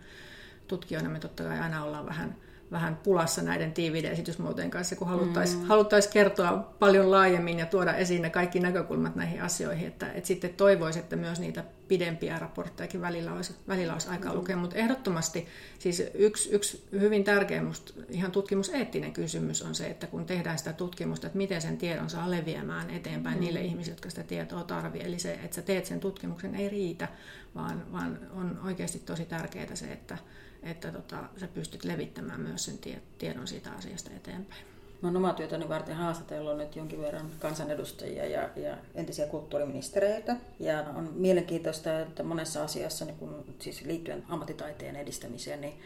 Tutkijoina 0.67 1.09
me 1.09 1.19
totta 1.19 1.43
kai 1.43 1.59
aina 1.59 1.83
ollaan 1.83 2.05
vähän 2.05 2.35
vähän 2.71 2.97
pulassa 3.03 3.41
näiden 3.41 3.73
tiiviiden 3.73 4.11
esitysmuotojen 4.11 4.71
kanssa, 4.71 4.95
kun 4.95 5.07
haluttaisiin 5.07 5.61
mm. 5.61 5.67
haluttais 5.67 6.07
kertoa 6.07 6.73
paljon 6.79 7.11
laajemmin 7.11 7.59
ja 7.59 7.65
tuoda 7.65 7.93
esiin 7.93 8.21
ne 8.21 8.29
kaikki 8.29 8.59
näkökulmat 8.59 9.15
näihin 9.15 9.41
asioihin. 9.41 9.87
Että, 9.87 10.11
että 10.11 10.27
sitten 10.27 10.53
toivoisi, 10.53 10.99
että 10.99 11.15
myös 11.15 11.39
niitä 11.39 11.63
pidempiä 11.87 12.39
raporttejakin 12.39 13.01
välillä 13.01 13.33
olisi, 13.33 13.55
välillä 13.67 13.93
olisi 13.93 14.09
aikaa 14.09 14.31
mm. 14.31 14.37
lukea. 14.37 14.57
Mutta 14.57 14.75
ehdottomasti 14.75 15.47
siis 15.79 16.03
yksi, 16.13 16.49
yksi 16.51 16.87
hyvin 16.91 17.23
tärkeä 17.23 17.63
musta, 17.63 17.93
ihan 18.09 18.31
tutkimuseettinen 18.31 19.13
kysymys 19.13 19.61
on 19.61 19.75
se, 19.75 19.87
että 19.87 20.07
kun 20.07 20.25
tehdään 20.25 20.57
sitä 20.57 20.73
tutkimusta, 20.73 21.27
että 21.27 21.37
miten 21.37 21.61
sen 21.61 21.77
tiedon 21.77 22.09
saa 22.09 22.31
leviämään 22.31 22.89
eteenpäin 22.89 23.37
mm. 23.37 23.41
niille 23.41 23.61
ihmisille, 23.61 23.95
jotka 23.95 24.09
sitä 24.09 24.23
tietoa 24.23 24.63
tarvitsevat. 24.63 25.07
Eli 25.07 25.19
se, 25.19 25.33
että 25.33 25.55
sä 25.55 25.61
teet 25.61 25.85
sen 25.85 25.99
tutkimuksen 25.99 26.55
ei 26.55 26.69
riitä, 26.69 27.07
vaan, 27.55 27.91
vaan 27.91 28.19
on 28.31 28.59
oikeasti 28.65 28.99
tosi 28.99 29.25
tärkeää 29.25 29.75
se, 29.75 29.91
että 29.91 30.17
että 30.63 30.91
tota, 30.91 31.23
sä 31.37 31.47
pystyt 31.47 31.83
levittämään 31.83 32.41
myös 32.41 32.65
sen 32.65 32.79
tiedon 33.17 33.47
siitä 33.47 33.71
asiasta 33.71 34.11
eteenpäin. 34.15 34.65
Mä 35.01 35.07
oon 35.07 35.17
omaa 35.17 35.33
työtäni 35.33 35.69
varten 35.69 35.95
haastatellut 35.95 36.57
nyt 36.57 36.75
jonkin 36.75 37.01
verran 37.01 37.31
kansanedustajia 37.39 38.25
ja, 38.25 38.49
ja 38.55 38.77
entisiä 38.95 39.27
kulttuuriministereitä. 39.27 40.35
Ja 40.59 40.79
on 40.95 41.13
mielenkiintoista, 41.15 41.99
että 41.99 42.23
monessa 42.23 42.63
asiassa, 42.63 43.05
niin 43.05 43.17
kun, 43.17 43.45
siis 43.59 43.85
liittyen 43.85 44.23
ammattitaiteen 44.29 44.95
edistämiseen, 44.95 45.61
niin 45.61 45.79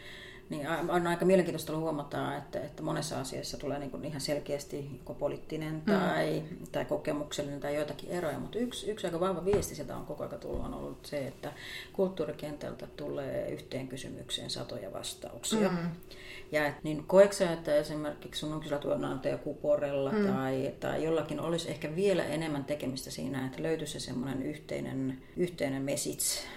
niin 0.50 0.66
on 0.88 1.06
aika 1.06 1.24
mielenkiintoista 1.24 1.76
huomata, 1.76 2.36
että, 2.36 2.60
että 2.60 2.82
monessa 2.82 3.20
asiassa 3.20 3.58
tulee 3.58 3.78
niin 3.78 3.90
kuin 3.90 4.04
ihan 4.04 4.20
selkeästi 4.20 4.90
joko 4.92 5.14
poliittinen 5.14 5.82
tai, 5.82 6.42
mm. 6.50 6.66
tai 6.72 6.84
kokemuksellinen 6.84 7.60
tai 7.60 7.74
joitakin 7.74 8.10
eroja, 8.10 8.38
mutta 8.38 8.58
yksi, 8.58 8.90
yksi 8.90 9.06
aika 9.06 9.20
vahva 9.20 9.44
viesti 9.44 9.74
sieltä 9.74 9.96
on 9.96 10.06
koko 10.06 10.24
ajan 10.24 10.40
tullut 10.40 10.64
on 10.64 10.74
ollut 10.74 11.06
se, 11.06 11.26
että 11.26 11.52
kulttuurikentältä 11.92 12.86
tulee 12.96 13.50
yhteen 13.50 13.88
kysymykseen 13.88 14.50
satoja 14.50 14.92
vastauksia. 14.92 15.68
Mm. 15.68 15.90
Ja 16.52 16.66
et, 16.66 16.74
niin 16.82 17.04
koetko 17.06 17.44
että 17.44 17.74
esimerkiksi 17.74 18.40
sun 18.40 18.58
yksilötyönantaja 18.58 19.38
Kuporella 19.38 20.12
mm. 20.12 20.26
tai, 20.26 20.74
tai 20.80 21.04
jollakin 21.04 21.40
olisi 21.40 21.70
ehkä 21.70 21.96
vielä 21.96 22.24
enemmän 22.24 22.64
tekemistä 22.64 23.10
siinä, 23.10 23.46
että 23.46 23.62
löytyisi 23.62 24.00
semmoinen 24.00 24.42
yhteinen, 24.42 25.22
yhteinen 25.36 25.82
message 25.82 26.48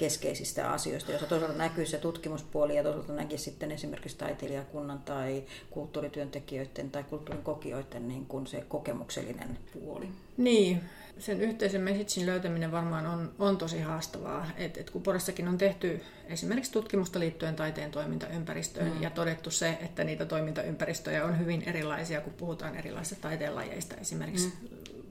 keskeisistä 0.00 0.70
asioista, 0.70 1.12
jossa 1.12 1.26
toisaalta 1.26 1.56
näkyy 1.56 1.86
se 1.86 1.98
tutkimuspuoli 1.98 2.76
ja 2.76 2.82
toisaalta 2.82 3.12
näkyy 3.12 3.38
sitten 3.38 3.72
esimerkiksi 3.72 4.18
taiteilijakunnan 4.18 4.98
tai 4.98 5.44
kulttuurityöntekijöiden 5.70 6.90
tai 6.90 7.04
kulttuurin 7.04 7.44
kokijoiden 7.44 8.08
niin 8.08 8.26
kuin 8.26 8.46
se 8.46 8.64
kokemuksellinen 8.68 9.58
puoli. 9.72 10.08
Niin, 10.36 10.80
sen 11.18 11.40
yhteisen 11.40 11.80
messagein 11.80 12.26
löytäminen 12.26 12.72
varmaan 12.72 13.06
on, 13.06 13.32
on 13.38 13.58
tosi 13.58 13.80
haastavaa. 13.80 14.46
Et, 14.56 14.76
et 14.76 14.90
kun 14.90 15.02
Porassakin 15.02 15.48
on 15.48 15.58
tehty 15.58 16.02
esimerkiksi 16.26 16.72
tutkimusta 16.72 17.20
liittyen 17.20 17.56
taiteen 17.56 17.90
toimintaympäristöön 17.90 18.92
mm. 18.92 19.02
ja 19.02 19.10
todettu 19.10 19.50
se, 19.50 19.78
että 19.82 20.04
niitä 20.04 20.26
toimintaympäristöjä 20.26 21.24
on 21.24 21.38
hyvin 21.38 21.62
erilaisia, 21.66 22.20
kun 22.20 22.32
puhutaan 22.32 22.76
erilaisista 22.76 23.22
taiteenlajeista 23.22 23.96
esimerkiksi, 23.96 24.52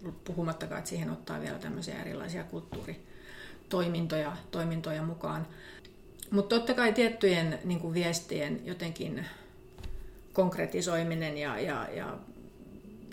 mm. 0.03 0.13
puhumattakaan, 0.23 0.79
että 0.79 0.89
siihen 0.89 1.09
ottaa 1.09 1.41
vielä 1.41 1.59
tämmöisiä 1.59 2.01
erilaisia 2.01 2.43
kulttuuri 2.43 3.09
toimintoja, 3.69 4.37
toimintoja 4.51 5.03
mukaan. 5.03 5.47
Mutta 6.31 6.55
totta 6.55 6.73
kai 6.73 6.93
tiettyjen 6.93 7.59
niin 7.63 7.79
kuin 7.79 7.93
viestien 7.93 8.61
jotenkin 8.65 9.25
konkretisoiminen 10.33 11.37
ja, 11.37 11.59
ja, 11.59 11.87
ja 11.93 12.17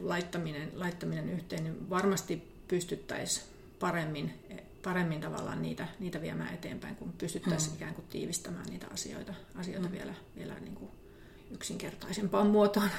laittaminen, 0.00 0.70
laittaminen 0.74 1.30
yhteen, 1.30 1.64
niin 1.64 1.90
varmasti 1.90 2.42
pystyttäisiin 2.68 3.46
paremmin, 3.80 4.34
paremmin 4.84 5.20
tavallaan 5.20 5.62
niitä, 5.62 5.88
niitä 6.00 6.20
viemään 6.20 6.54
eteenpäin, 6.54 6.96
kun 6.96 7.12
pystyttäisiin 7.18 7.70
hmm. 7.70 7.76
ikään 7.76 7.94
kuin 7.94 8.06
tiivistämään 8.10 8.66
niitä 8.66 8.86
asioita, 8.94 9.34
asioita 9.54 9.88
hmm. 9.88 9.96
vielä, 9.96 10.14
vielä 10.36 10.54
niin 10.60 10.74
kuin 10.74 10.90
yksinkertaisempaan 11.50 12.46
muotoon. 12.46 12.90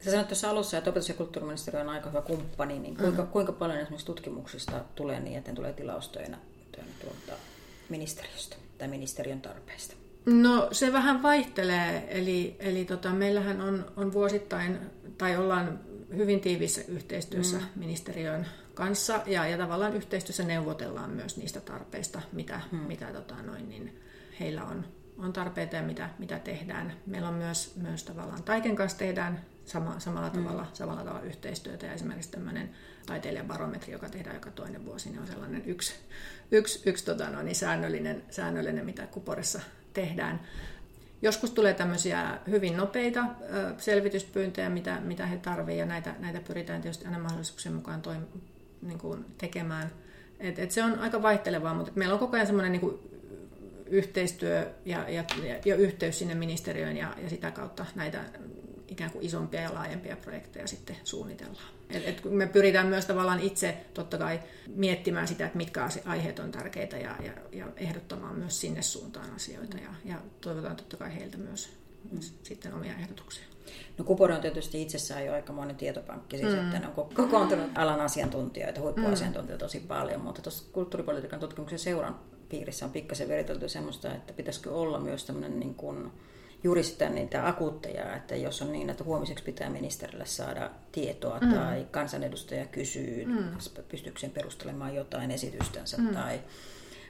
Sä 0.00 0.10
sanoit 0.10 0.28
tuossa 0.28 0.50
alussa, 0.50 0.78
että 0.78 0.90
opetus- 0.90 1.08
ja 1.08 1.14
kulttuuriministeriö 1.14 1.80
on 1.80 1.88
aika 1.88 2.08
hyvä 2.08 2.22
kumppani, 2.22 2.78
niin 2.78 2.96
kuinka, 2.96 3.22
mm-hmm. 3.22 3.32
kuinka 3.32 3.52
paljon 3.52 3.78
esimerkiksi 3.78 4.06
tutkimuksista 4.06 4.84
tulee 4.94 5.20
niin, 5.20 5.38
että 5.38 5.50
ne 5.50 5.56
tulee 5.56 5.72
tilaustoina 5.72 6.38
tuolta 7.00 7.32
ministeriöstä 7.88 8.56
tai 8.78 8.88
ministeriön 8.88 9.40
tarpeista? 9.40 9.94
No 10.26 10.68
se 10.72 10.92
vähän 10.92 11.22
vaihtelee, 11.22 12.06
eli, 12.08 12.56
eli 12.58 12.84
tota, 12.84 13.10
meillähän 13.10 13.60
on, 13.60 13.86
on 13.96 14.12
vuosittain, 14.12 14.78
tai 15.18 15.36
ollaan 15.36 15.80
hyvin 16.16 16.40
tiivissä 16.40 16.80
yhteistyössä 16.88 17.56
mm. 17.56 17.64
ministeriön 17.76 18.46
kanssa, 18.74 19.20
ja, 19.26 19.46
ja 19.46 19.58
tavallaan 19.58 19.96
yhteistyössä 19.96 20.42
neuvotellaan 20.42 21.10
myös 21.10 21.36
niistä 21.36 21.60
tarpeista, 21.60 22.20
mitä, 22.32 22.60
mm. 22.72 22.78
mitä 22.78 23.06
tota, 23.06 23.34
noin, 23.42 23.68
niin 23.68 24.00
heillä 24.40 24.64
on, 24.64 24.84
on 25.18 25.32
tarpeita 25.32 25.76
ja 25.76 25.82
mitä, 25.82 26.10
mitä 26.18 26.38
tehdään. 26.38 26.92
Meillä 27.06 27.28
on 27.28 27.34
myös, 27.34 27.76
myös 27.76 28.04
tavallaan 28.04 28.42
Taiken 28.42 28.76
kanssa 28.76 28.98
tehdään 28.98 29.40
sama, 29.68 30.00
samalla, 30.00 30.30
mm. 30.34 30.42
tavalla, 30.42 30.66
samalla 30.72 31.04
tavalla 31.04 31.20
yhteistyötä. 31.20 31.86
Ja 31.86 31.92
esimerkiksi 31.92 32.30
tämmöinen 32.30 32.70
taiteilijabarometri, 33.06 33.92
joka 33.92 34.08
tehdään 34.08 34.36
joka 34.36 34.50
toinen 34.50 34.84
vuosi, 34.84 35.10
niin 35.10 35.20
on 35.20 35.26
sellainen 35.26 35.62
yksi, 35.66 35.94
yksi, 36.50 36.88
yksi 36.88 37.04
tota, 37.04 37.30
no, 37.30 37.42
niin 37.42 37.56
säännöllinen, 37.56 38.22
säännöllinen, 38.30 38.84
mitä 38.84 39.06
Kuporessa 39.06 39.60
tehdään. 39.92 40.40
Joskus 41.22 41.50
tulee 41.50 41.74
tämmöisiä 41.74 42.38
hyvin 42.50 42.76
nopeita 42.76 43.24
selvityspyyntöjä, 43.78 44.70
mitä, 44.70 45.00
mitä 45.00 45.26
he 45.26 45.36
tarvitsevat, 45.36 45.78
ja 45.78 45.86
näitä, 45.86 46.14
näitä 46.18 46.40
pyritään 46.40 46.82
tietysti 46.82 47.06
aina 47.06 47.18
mahdollisuuksien 47.18 47.74
mukaan 47.74 48.02
toim, 48.02 48.22
niin 48.82 48.98
kuin 48.98 49.24
tekemään. 49.38 49.90
Et, 50.40 50.58
et 50.58 50.70
se 50.70 50.84
on 50.84 50.98
aika 50.98 51.22
vaihtelevaa, 51.22 51.74
mutta 51.74 51.92
meillä 51.94 52.12
on 52.12 52.18
koko 52.18 52.36
ajan 52.36 52.46
semmoinen 52.46 52.72
niin 52.72 52.80
kuin 52.80 52.98
yhteistyö 53.86 54.70
ja, 54.84 55.08
ja, 55.08 55.24
ja 55.64 55.76
yhteys 55.76 56.18
sinne 56.18 56.34
ministeriöön 56.34 56.96
ja, 56.96 57.14
ja 57.22 57.30
sitä 57.30 57.50
kautta 57.50 57.86
näitä 57.94 58.24
ikään 58.88 59.10
kuin 59.10 59.24
isompia 59.24 59.60
ja 59.60 59.74
laajempia 59.74 60.16
projekteja 60.16 60.66
sitten 60.66 60.96
suunnitellaan. 61.04 61.68
Et, 61.90 62.08
et 62.08 62.24
me 62.24 62.46
pyritään 62.46 62.86
myös 62.86 63.06
tavallaan 63.06 63.40
itse 63.40 63.76
totta 63.94 64.18
kai 64.18 64.40
miettimään 64.66 65.28
sitä, 65.28 65.46
että 65.46 65.56
mitkä 65.56 65.88
aiheet 66.04 66.38
on 66.38 66.50
tärkeitä 66.50 66.96
ja, 66.96 67.16
ja, 67.24 67.32
ja 67.52 67.66
ehdottamaan 67.76 68.38
myös 68.38 68.60
sinne 68.60 68.82
suuntaan 68.82 69.34
asioita 69.34 69.76
ja, 69.76 69.90
ja 70.04 70.16
toivotaan 70.40 70.76
totta 70.76 70.96
kai 70.96 71.14
heiltä 71.14 71.36
myös, 71.36 71.70
myös 72.12 72.34
sitten 72.42 72.74
omia 72.74 72.94
ehdotuksia. 72.94 73.44
No 73.98 74.04
Kupori 74.04 74.34
on 74.34 74.40
tietysti 74.40 74.82
itsessään 74.82 75.26
jo 75.26 75.32
aikamoinen 75.32 75.76
tietopankki, 75.76 76.38
siis 76.38 76.52
mm. 76.52 76.58
että 76.58 76.78
ne 76.78 76.86
on 76.86 76.92
kokoontunut 77.14 77.70
alan 77.74 78.00
asiantuntijoita, 78.00 78.80
huippuasiantuntijoita 78.80 79.64
tosi 79.64 79.80
paljon, 79.80 80.20
mutta 80.20 80.42
tuossa 80.42 80.64
kulttuuripolitiikan 80.72 81.40
tutkimuksen 81.40 81.78
seuran 81.78 82.18
piirissä 82.48 82.84
on 82.84 82.92
pikkasen 82.92 83.28
veritelty 83.28 83.68
semmoista, 83.68 84.14
että 84.14 84.32
pitäisikö 84.32 84.70
olla 84.70 85.00
myös 85.00 85.24
tämmöinen 85.24 85.60
niin 85.60 85.74
kuin 85.74 86.12
juuri 86.64 86.82
sitä 86.82 87.08
niitä 87.08 87.48
akuutteja, 87.48 88.16
että 88.16 88.36
jos 88.36 88.62
on 88.62 88.72
niin, 88.72 88.90
että 88.90 89.04
huomiseksi 89.04 89.44
pitää 89.44 89.70
ministerille 89.70 90.26
saada 90.26 90.70
tietoa 90.92 91.38
mm. 91.40 91.54
tai 91.54 91.86
kansanedustaja 91.90 92.66
kysyy, 92.66 93.24
mm. 93.24 93.44
pystyykö 93.88 94.20
sen 94.20 94.30
perustelemaan 94.30 94.94
jotain 94.94 95.30
esitystänsä 95.30 95.96
mm. 95.96 96.08
tai 96.08 96.40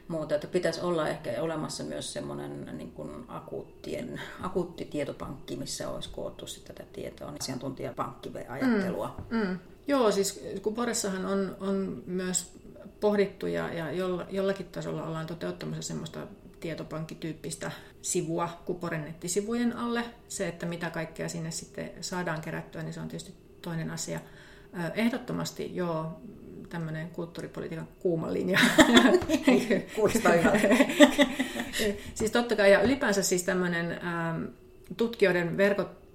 muuta, 0.09 0.35
että 0.35 0.47
pitäisi 0.47 0.81
olla 0.81 1.09
ehkä 1.09 1.43
olemassa 1.43 1.85
myös 1.85 2.13
semmoinen 2.13 2.71
niin 2.79 2.93
kuin 2.93 3.11
akuuttien, 3.29 4.21
akuutti 4.41 4.85
tietopankki, 4.85 5.57
missä 5.57 5.89
olisi 5.89 6.09
koottu 6.13 6.47
sitä 6.47 6.73
tätä 6.73 6.89
tietoa, 6.93 7.31
niin 7.31 7.43
asiantuntijapankkiajattelua. 7.43 9.17
Mm. 9.31 9.39
Mm. 9.39 9.59
Joo, 9.89 10.11
siis 10.11 10.45
Kuporessahan 10.63 11.27
on, 11.27 11.57
on 11.61 12.03
myös 12.07 12.53
pohdittu 13.01 13.47
ja, 13.47 13.73
ja 13.73 13.93
jollakin 14.31 14.67
tasolla 14.67 15.05
ollaan 15.05 15.27
toteuttamassa 15.27 15.83
semmoista 15.83 16.21
tietopankkityyppistä 16.61 17.71
sivua 18.03 18.63
Kuporen 18.65 19.05
nettisivujen 19.05 19.77
alle. 19.77 20.05
Se, 20.29 20.49
että 20.49 20.67
mitä 20.67 20.91
kaikkea 20.91 21.29
sinne 21.29 21.51
sitten 21.51 21.91
saadaan 22.01 22.41
kerättyä, 22.41 22.83
niin 22.83 22.93
se 22.93 23.01
on 23.01 23.09
tietysti 23.09 23.35
toinen 23.63 23.91
asia. 23.91 24.21
Ehdottomasti 24.95 25.77
joo, 25.77 26.21
tämmöinen 26.69 27.11
kulttuuripolitiikan 27.11 27.89
kuuma 27.99 28.33
linja. 28.33 28.59
Kuulostaa 29.97 30.33
siis 32.15 32.31
totta 32.31 32.57
kai, 32.57 32.73
ja 32.73 32.83
ylipäänsä 32.83 33.23
siis 33.23 33.43
tämmöinen 33.43 33.93
ähm, 33.93 34.45
tutkijoiden 34.97 35.57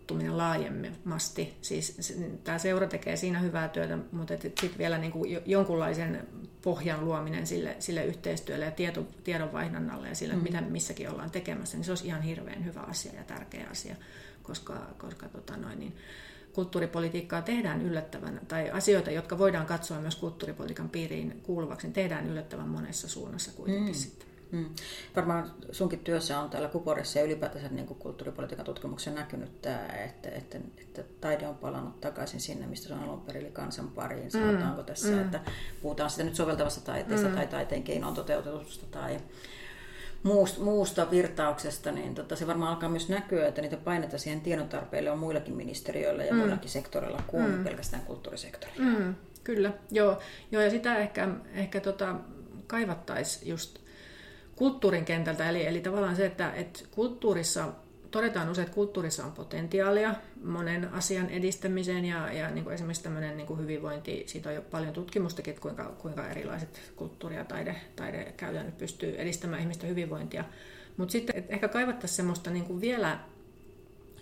verkottuminen 0.04 0.38
laajemmasti. 0.38 1.58
Siis 1.62 2.14
tämä 2.44 2.58
seura 2.58 2.88
tekee 2.88 3.16
siinä 3.16 3.40
hyvää 3.40 3.68
työtä, 3.68 3.98
mutta 4.12 4.38
sitten 4.38 4.70
vielä 4.78 4.98
niin 4.98 5.12
kuin 5.12 5.42
jonkunlaisen 5.46 6.28
pohjan 6.62 7.06
luominen 7.06 7.48
sille, 7.48 7.76
sille 7.80 8.06
yhteistyölle 8.06 8.66
ja 8.66 8.72
tieto, 8.72 9.08
tiedonvaihdonnalle 9.24 10.08
ja 10.08 10.16
sille, 10.16 10.36
mm. 10.36 10.44
mitä 10.44 10.62
missäkin 10.62 11.10
ollaan 11.10 11.32
tekemässä, 11.32 11.78
niin 11.78 11.86
se 11.86 11.92
olisi 11.92 12.08
ihan 12.08 12.22
hirveän 12.22 12.66
hyvä 12.66 12.80
asia 12.80 13.14
ja 13.14 13.24
tärkeä 13.24 13.68
asia, 13.72 13.96
koska, 14.44 14.88
koska 14.98 15.30
tota 15.30 15.58
noin, 15.58 15.80
niin, 15.80 15.96
kulttuuripolitiikkaa 16.54 17.42
tehdään 17.42 17.82
yllättävän, 17.82 18.42
tai 18.48 18.70
asioita, 18.70 19.12
jotka 19.12 19.38
voidaan 19.38 19.66
katsoa 19.66 20.02
myös 20.02 20.16
kulttuuripolitiikan 20.16 20.90
piiriin 20.90 21.42
kuuluvaksi, 21.44 21.88
niin 21.88 21.94
tehdään 21.94 22.28
yllättävän 22.28 22.70
monessa 22.70 23.08
suunnassa 23.10 23.52
kuitenkin 23.52 23.94
mm. 23.96 24.00
sitten. 24.00 24.33
Mm. 24.54 24.66
Varmaan 25.16 25.52
sunkin 25.72 26.00
työssä 26.00 26.40
on 26.40 26.50
täällä 26.50 26.70
Kuporissa 26.70 27.20
ja 27.20 27.26
ylipäätänsä 27.26 27.68
niin 27.68 27.88
kuin 27.88 28.00
kulttuuripolitiikan 28.00 28.66
tutkimuksen 28.66 29.16
näkynyt 29.16 29.62
tämä, 29.62 29.88
että, 29.88 30.30
että, 30.30 30.58
että 30.78 31.04
taide 31.22 31.48
on 31.48 31.58
palannut 31.58 32.02
takaisin 32.02 32.40
sinne, 32.40 32.68
mistä 32.68 32.88
se 32.88 32.94
on 32.94 33.00
alun 33.00 33.22
perin, 33.22 33.42
eli 33.42 33.52
kansan 33.52 33.88
pariin. 33.88 34.32
Sanotaanko 34.32 34.82
mm. 34.82 34.86
tässä, 34.86 35.08
mm. 35.08 35.22
että 35.22 35.40
puhutaan 35.82 36.10
sitä 36.10 36.24
nyt 36.24 36.36
soveltavasta 36.36 36.82
taiteesta 36.82 37.28
mm. 37.28 37.36
tai 37.36 37.48
taiteen 37.48 37.84
keinoon 37.84 38.14
toteutetusta 38.14 38.86
tai 38.92 39.18
muusta, 40.24 40.62
muusta 40.62 41.12
virtauksesta, 41.12 41.92
niin 41.92 42.16
tota, 42.16 42.36
se 42.36 42.48
varmaan 42.48 42.72
alkaa 42.72 42.90
myös 42.90 43.10
näkyä, 43.10 43.48
että 43.48 43.62
niitä 43.62 43.78
paineita 43.78 44.18
siihen 44.18 44.42
tiedon 44.42 44.70
tarpeille 44.70 45.12
on 45.12 45.20
muillakin 45.20 45.56
ministeriöillä 45.56 46.24
ja 46.24 46.34
mm. 46.34 46.40
muillakin 46.40 46.70
sektoreilla 46.70 47.24
kuin 47.28 47.52
mm. 47.52 47.64
pelkästään 47.64 48.04
kulttuurisektorilla. 48.04 49.00
Mm. 49.00 49.16
Kyllä, 49.44 49.74
joo. 49.92 50.20
joo. 50.52 50.64
Ja 50.64 50.70
sitä 50.70 50.98
ehkä, 50.98 51.28
ehkä 51.54 51.80
tota, 51.80 52.16
kaivattaisiin 52.68 53.50
just 53.50 53.84
kulttuurin 54.56 55.06
kentältä, 55.06 55.50
eli, 55.50 55.66
eli 55.66 55.82
tavallaan 55.82 56.16
se, 56.16 56.26
että, 56.26 56.54
että 56.54 56.80
kulttuurissa 56.92 57.74
todetaan 58.12 58.50
usein, 58.50 58.66
että 58.66 58.76
kulttuurissa 58.76 59.26
on 59.26 59.32
potentiaalia 59.32 60.16
monen 60.44 60.94
asian 60.94 61.30
edistämiseen 61.30 62.06
ja, 62.06 62.34
ja 62.34 62.52
niin 62.52 62.64
kuin 62.64 62.74
esimerkiksi 62.74 63.04
tämmöinen 63.04 63.38
niin 63.38 63.48
kuin 63.48 63.60
hyvinvointi, 63.60 64.24
siitä 64.28 64.50
on 64.50 64.56
jo 64.56 64.62
paljon 64.62 64.94
tutkimustakin, 64.94 65.52
että 65.52 65.62
kuinka, 65.62 65.84
kuinka 65.84 66.28
erilaiset 66.28 66.82
kulttuuri- 66.96 67.36
ja 67.36 67.46
taide, 67.46 67.76
taidekäytännöt 67.96 68.78
pystyy 68.78 69.16
edistämään 69.18 69.62
ihmisten 69.62 69.90
hyvinvointia. 69.90 70.44
Mutta 70.98 71.12
sitten 71.12 71.46
ehkä 71.50 71.68
kaivattaisiin 71.68 72.16
semmoista 72.16 72.50
niin 72.50 72.66
kuin 72.66 72.82
vielä 72.82 73.20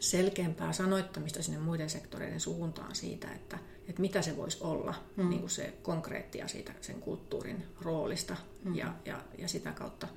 selkeämpää 0.02 0.74
sanoittamista 0.74 1.44
sinne 1.44 1.60
muiden 1.60 1.90
sektoreiden 1.90 2.40
suuntaan 2.40 2.96
siitä, 2.96 3.28
että, 3.34 3.58
että 3.88 4.02
mitä 4.02 4.22
se 4.22 4.38
voisi 4.38 4.58
olla, 4.62 4.94
mm. 5.16 5.30
niin 5.30 5.40
kuin 5.40 5.50
se 5.50 5.74
konkreettia 5.82 6.48
siitä 6.48 6.74
sen 6.82 7.02
kulttuurin 7.02 7.64
roolista 7.82 8.36
mm. 8.64 8.76
ja, 8.76 8.94
ja, 9.06 9.22
ja 9.38 9.48
sitä 9.48 9.72
kautta, 9.72 10.08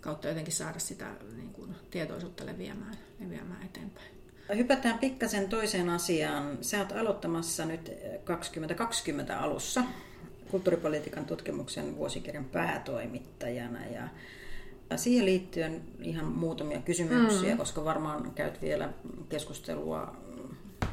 kautta 0.00 0.28
jotenkin 0.28 0.52
saada 0.52 0.78
sitä 0.78 1.10
niin 1.36 1.52
kuin, 1.52 1.74
tietoisuutta 1.90 2.46
leviämään, 2.46 2.96
leviämään 3.20 3.62
eteenpäin. 3.62 4.06
Hypätään 4.56 4.98
pikkasen 4.98 5.48
toiseen 5.48 5.90
asiaan. 5.90 6.58
Sä 6.60 6.78
oot 6.78 6.92
aloittamassa 6.92 7.64
nyt 7.64 7.90
2020 8.24 9.38
alussa 9.40 9.84
kulttuuripolitiikan 10.50 11.26
tutkimuksen 11.26 11.96
vuosikirjan 11.96 12.44
päätoimittajana 12.44 13.86
ja 13.86 14.08
Siihen 14.96 15.24
liittyen 15.24 15.82
ihan 16.02 16.26
muutamia 16.26 16.78
kysymyksiä, 16.80 17.50
mm. 17.50 17.58
koska 17.58 17.84
varmaan 17.84 18.32
käyt 18.34 18.62
vielä 18.62 18.92
keskustelua 19.28 20.16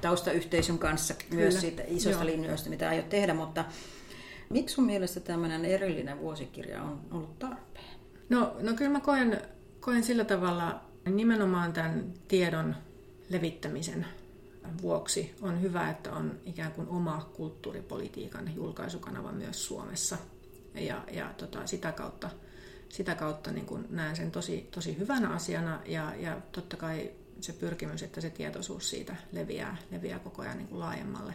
taustayhteisön 0.01 0.77
kanssa 0.77 1.13
Kyllä. 1.13 1.41
myös 1.41 1.61
siitä 1.61 1.83
isosta 1.87 2.23
Joo. 2.23 2.35
linjoista, 2.35 2.69
mitä 2.69 2.89
aiot 2.89 3.09
tehdä, 3.09 3.33
mutta 3.33 3.65
miksi 4.49 4.75
sun 4.75 4.85
mielestä 4.85 5.19
tämmöinen 5.19 5.65
erillinen 5.65 6.19
vuosikirja 6.19 6.83
on 6.83 6.99
ollut 7.11 7.39
tarpeen? 7.39 7.85
No, 8.29 8.55
no 8.61 8.73
kyllä 8.73 8.91
mä 8.91 8.99
koen, 8.99 9.41
koen 9.79 10.03
sillä 10.03 10.25
tavalla 10.25 10.81
nimenomaan 11.05 11.73
tämän 11.73 12.13
tiedon 12.27 12.75
levittämisen 13.29 14.05
vuoksi 14.81 15.35
on 15.41 15.61
hyvä, 15.61 15.89
että 15.89 16.11
on 16.11 16.39
ikään 16.45 16.71
kuin 16.71 16.87
oma 16.87 17.29
kulttuuripolitiikan 17.33 18.55
julkaisukanava 18.55 19.31
myös 19.31 19.65
Suomessa. 19.65 20.17
Ja, 20.73 21.03
ja 21.11 21.33
tota, 21.37 21.67
sitä 21.67 21.91
kautta, 21.91 22.29
sitä 22.91 23.15
kautta 23.15 23.51
niin 23.51 23.65
kuin 23.65 23.85
näen 23.89 24.15
sen 24.15 24.31
tosi, 24.31 24.67
tosi 24.71 24.97
hyvänä 24.97 25.29
asiana 25.29 25.81
ja, 25.85 26.15
ja 26.15 26.41
totta 26.51 26.77
kai 26.77 27.11
se 27.39 27.53
pyrkimys, 27.53 28.03
että 28.03 28.21
se 28.21 28.29
tietoisuus 28.29 28.89
siitä 28.89 29.15
leviää, 29.31 29.77
leviää 29.91 30.19
koko 30.19 30.41
ajan 30.41 30.57
niin 30.57 30.67
kuin 30.67 30.79
laajemmalle. 30.79 31.33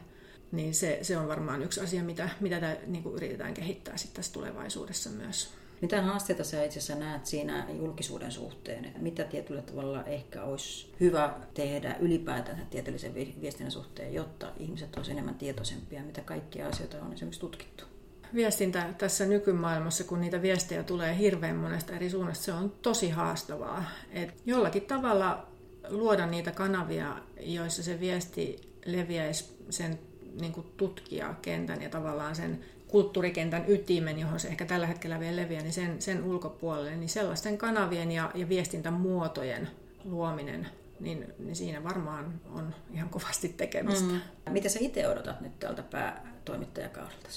Niin 0.52 0.74
se, 0.74 0.98
se 1.02 1.16
on 1.16 1.28
varmaan 1.28 1.62
yksi 1.62 1.80
asia, 1.80 2.02
mitä, 2.02 2.28
mitä 2.40 2.60
tämä, 2.60 2.76
niin 2.86 3.02
kuin 3.02 3.14
yritetään 3.14 3.54
kehittää 3.54 3.96
sitten 3.96 4.16
tässä 4.16 4.32
tulevaisuudessa 4.32 5.10
myös. 5.10 5.50
Mitä 5.80 6.02
haasteita 6.02 6.44
sä 6.44 6.64
itse 6.64 6.78
asiassa 6.78 7.04
näet 7.04 7.26
siinä 7.26 7.66
julkisuuden 7.72 8.32
suhteen? 8.32 8.84
Että 8.84 8.98
mitä 8.98 9.24
tietyllä 9.24 9.62
tavalla 9.62 10.04
ehkä 10.04 10.42
olisi 10.42 10.94
hyvä 11.00 11.34
tehdä 11.54 11.96
ylipäätään 12.00 12.66
tieteellisen 12.70 13.14
viestinnän 13.14 13.72
suhteen, 13.72 14.14
jotta 14.14 14.52
ihmiset 14.58 14.96
olisivat 14.96 15.18
enemmän 15.18 15.34
tietoisempia, 15.34 16.02
mitä 16.02 16.20
kaikkia 16.20 16.68
asioita 16.68 17.02
on 17.02 17.12
esimerkiksi 17.12 17.40
tutkittu? 17.40 17.95
Viestintä 18.34 18.94
tässä 18.98 19.26
nykymaailmassa, 19.26 20.04
kun 20.04 20.20
niitä 20.20 20.42
viestejä 20.42 20.82
tulee 20.82 21.18
hirveän 21.18 21.56
monesta 21.56 21.92
eri 21.92 22.10
suunnasta, 22.10 22.44
se 22.44 22.52
on 22.52 22.72
tosi 22.82 23.10
haastavaa. 23.10 23.84
Et 24.12 24.34
jollakin 24.46 24.82
tavalla 24.82 25.46
luoda 25.88 26.26
niitä 26.26 26.50
kanavia, 26.50 27.16
joissa 27.40 27.82
se 27.82 28.00
viesti 28.00 28.72
leviäisi 28.84 29.56
sen 29.70 29.98
niin 30.40 30.52
kuin 30.52 30.66
tutkijakentän 30.76 31.82
ja 31.82 31.88
tavallaan 31.88 32.36
sen 32.36 32.64
kulttuurikentän 32.88 33.64
ytimen, 33.68 34.18
johon 34.18 34.40
se 34.40 34.48
ehkä 34.48 34.64
tällä 34.64 34.86
hetkellä 34.86 35.20
vielä 35.20 35.36
leviää, 35.36 35.62
niin 35.62 35.72
sen, 35.72 36.02
sen 36.02 36.24
ulkopuolelle, 36.24 36.96
niin 36.96 37.08
sellaisten 37.08 37.58
kanavien 37.58 38.12
ja, 38.12 38.30
ja 38.34 38.48
viestintämuotojen 38.48 39.68
luominen, 40.04 40.68
niin, 41.00 41.34
niin 41.38 41.56
siinä 41.56 41.84
varmaan 41.84 42.40
on 42.52 42.74
ihan 42.94 43.08
kovasti 43.08 43.48
tekemistä. 43.48 44.12
Mm. 44.12 44.20
Mitä 44.50 44.68
sä 44.68 44.78
itse 44.82 45.08
odotat 45.08 45.40
nyt 45.40 45.58
tältä 45.58 45.82
päätoimittajakaudelta? 45.82 47.28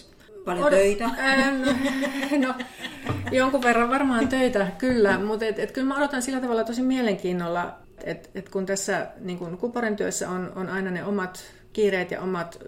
Paljon 0.50 0.66
Odot, 0.66 0.80
töitä? 0.80 1.06
Ähm, 1.06 1.62
no, 2.46 2.54
jonkun 3.32 3.64
verran 3.64 3.90
varmaan 3.90 4.28
töitä, 4.28 4.68
kyllä, 4.78 5.20
mutta 5.20 5.46
et, 5.46 5.60
et 5.60 5.72
kyllä 5.72 5.88
mä 5.88 5.98
odotan 5.98 6.22
sillä 6.22 6.40
tavalla 6.40 6.64
tosi 6.64 6.82
mielenkiinnolla, 6.82 7.78
että 8.04 8.30
et 8.36 8.50
kun 8.50 8.66
tässä 8.66 9.08
niin 9.20 9.38
kun 9.38 9.58
Kuporen 9.58 9.96
työssä 9.96 10.30
on, 10.30 10.52
on 10.56 10.70
aina 10.70 10.92
ne 10.92 11.04
omat 11.04 11.44
kiireet 11.74 12.12
ja 12.12 12.22
omat 12.22 12.60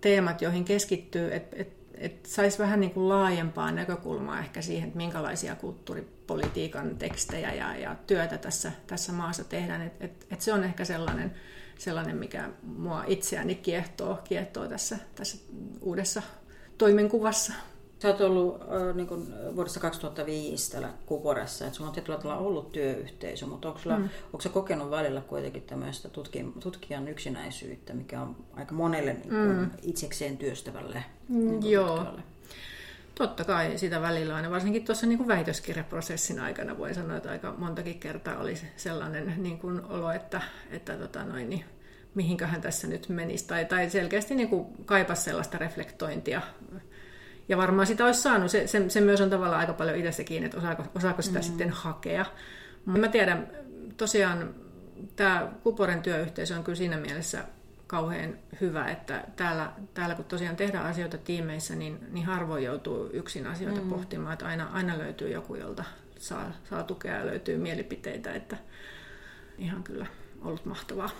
teemat, 0.00 0.42
joihin 0.42 0.64
keskittyy, 0.64 1.34
että 1.34 1.56
et 1.58 1.80
että 2.00 2.28
saisi 2.28 2.58
vähän 2.58 2.80
niin 2.80 2.90
kuin 2.90 3.08
laajempaa 3.08 3.72
näkökulmaa 3.72 4.38
ehkä 4.38 4.62
siihen, 4.62 4.86
että 4.86 4.96
minkälaisia 4.96 5.54
kulttuuripolitiikan 5.54 6.96
tekstejä 6.96 7.54
ja, 7.54 7.76
ja 7.76 7.96
työtä 8.06 8.38
tässä, 8.38 8.72
tässä 8.86 9.12
maassa 9.12 9.44
tehdään. 9.44 9.82
Et, 9.82 9.92
et, 10.00 10.26
et 10.30 10.40
se 10.40 10.52
on 10.52 10.64
ehkä 10.64 10.84
sellainen, 10.84 11.34
sellainen, 11.78 12.16
mikä 12.16 12.50
mua 12.62 13.04
itseäni 13.06 13.54
kiehtoo, 13.54 14.18
kiehtoo 14.24 14.68
tässä, 14.68 14.98
tässä 15.14 15.38
uudessa 15.80 16.22
toimenkuvassa. 16.80 17.52
Sä 18.02 18.08
oot 18.08 18.20
ollut 18.20 18.60
äh, 18.60 18.94
niin 18.96 19.06
kuin 19.06 19.34
vuodesta 19.56 19.80
2005 19.80 20.70
täällä 20.72 20.88
Kuporessa, 21.06 21.64
että 21.64 21.76
sulla 21.76 21.88
on 21.88 21.94
tietyllä 21.94 22.18
tavalla 22.18 22.40
ollut 22.40 22.72
työyhteisö, 22.72 23.46
mutta 23.46 23.68
onko, 23.68 23.80
sulla, 23.80 23.98
mm. 23.98 24.08
onko 24.24 24.40
sä 24.40 24.48
kokenut 24.48 24.90
välillä 24.90 25.20
kuitenkin 25.20 25.62
tämmöistä 25.62 26.08
tutkijan 26.60 27.08
yksinäisyyttä, 27.08 27.94
mikä 27.94 28.20
on 28.22 28.36
aika 28.56 28.74
monelle 28.74 29.12
niin 29.12 29.28
kuin, 29.28 29.56
mm. 29.56 29.70
itsekseen 29.82 30.38
työstävälle 30.38 31.04
niin 31.28 31.70
Joo. 31.70 31.88
Tutkijalle? 31.88 32.22
Totta 33.14 33.44
kai 33.44 33.78
sitä 33.78 34.00
välillä 34.00 34.34
aina, 34.34 34.50
varsinkin 34.50 34.84
tuossa 34.84 35.06
niin 35.06 35.18
kuin 35.18 35.28
väitöskirjaprosessin 35.28 36.40
aikana 36.40 36.78
voi 36.78 36.94
sanoa, 36.94 37.16
että 37.16 37.30
aika 37.30 37.54
montakin 37.58 38.00
kertaa 38.00 38.38
oli 38.38 38.54
sellainen 38.76 39.34
niin 39.36 39.58
kuin 39.58 39.84
olo, 39.84 40.10
että, 40.10 40.42
että 40.70 40.96
tota 40.96 41.24
noin, 41.24 41.50
niin, 41.50 41.64
mihinköhän 42.14 42.60
tässä 42.60 42.86
nyt 42.86 43.08
menisi, 43.08 43.46
tai, 43.46 43.64
tai 43.64 43.90
selkeästi 43.90 44.34
niin 44.34 44.48
kuin 44.48 44.66
kaipasi 44.84 45.22
sellaista 45.22 45.58
reflektointia 45.58 46.40
ja 47.48 47.56
varmaan 47.56 47.86
sitä 47.86 48.04
olisi 48.04 48.22
saanut. 48.22 48.50
Se, 48.50 48.66
se, 48.66 48.88
se 48.88 49.00
myös 49.00 49.20
on 49.20 49.30
tavallaan 49.30 49.60
aika 49.60 49.72
paljon 49.72 49.98
itse 49.98 50.24
kiinni, 50.24 50.46
että 50.46 50.58
osaako, 50.58 50.84
osaako 50.94 51.22
sitä 51.22 51.38
mm. 51.38 51.42
sitten 51.42 51.70
hakea. 51.70 52.26
Mä 52.86 53.08
tiedän, 53.08 53.50
tosiaan 53.96 54.54
tämä 55.16 55.52
Kuporen 55.62 56.02
työyhteisö 56.02 56.56
on 56.56 56.64
kyllä 56.64 56.76
siinä 56.76 56.96
mielessä 56.96 57.44
kauhean 57.86 58.38
hyvä, 58.60 58.88
että 58.88 59.24
täällä, 59.36 59.72
täällä 59.94 60.14
kun 60.14 60.24
tosiaan 60.24 60.56
tehdään 60.56 60.86
asioita 60.86 61.18
tiimeissä, 61.18 61.74
niin, 61.74 61.98
niin 62.10 62.26
harvoin 62.26 62.64
joutuu 62.64 63.10
yksin 63.12 63.46
asioita 63.46 63.80
mm. 63.80 63.88
pohtimaan, 63.88 64.32
että 64.32 64.46
aina, 64.46 64.68
aina 64.72 64.98
löytyy 64.98 65.28
joku, 65.28 65.54
jolta 65.54 65.84
saa, 66.18 66.52
saa 66.70 66.82
tukea 66.82 67.16
ja 67.16 67.26
löytyy 67.26 67.58
mielipiteitä, 67.58 68.32
että 68.32 68.56
ihan 69.58 69.82
kyllä 69.82 70.06
ollut 70.42 70.64
mahtavaa. 70.64 71.10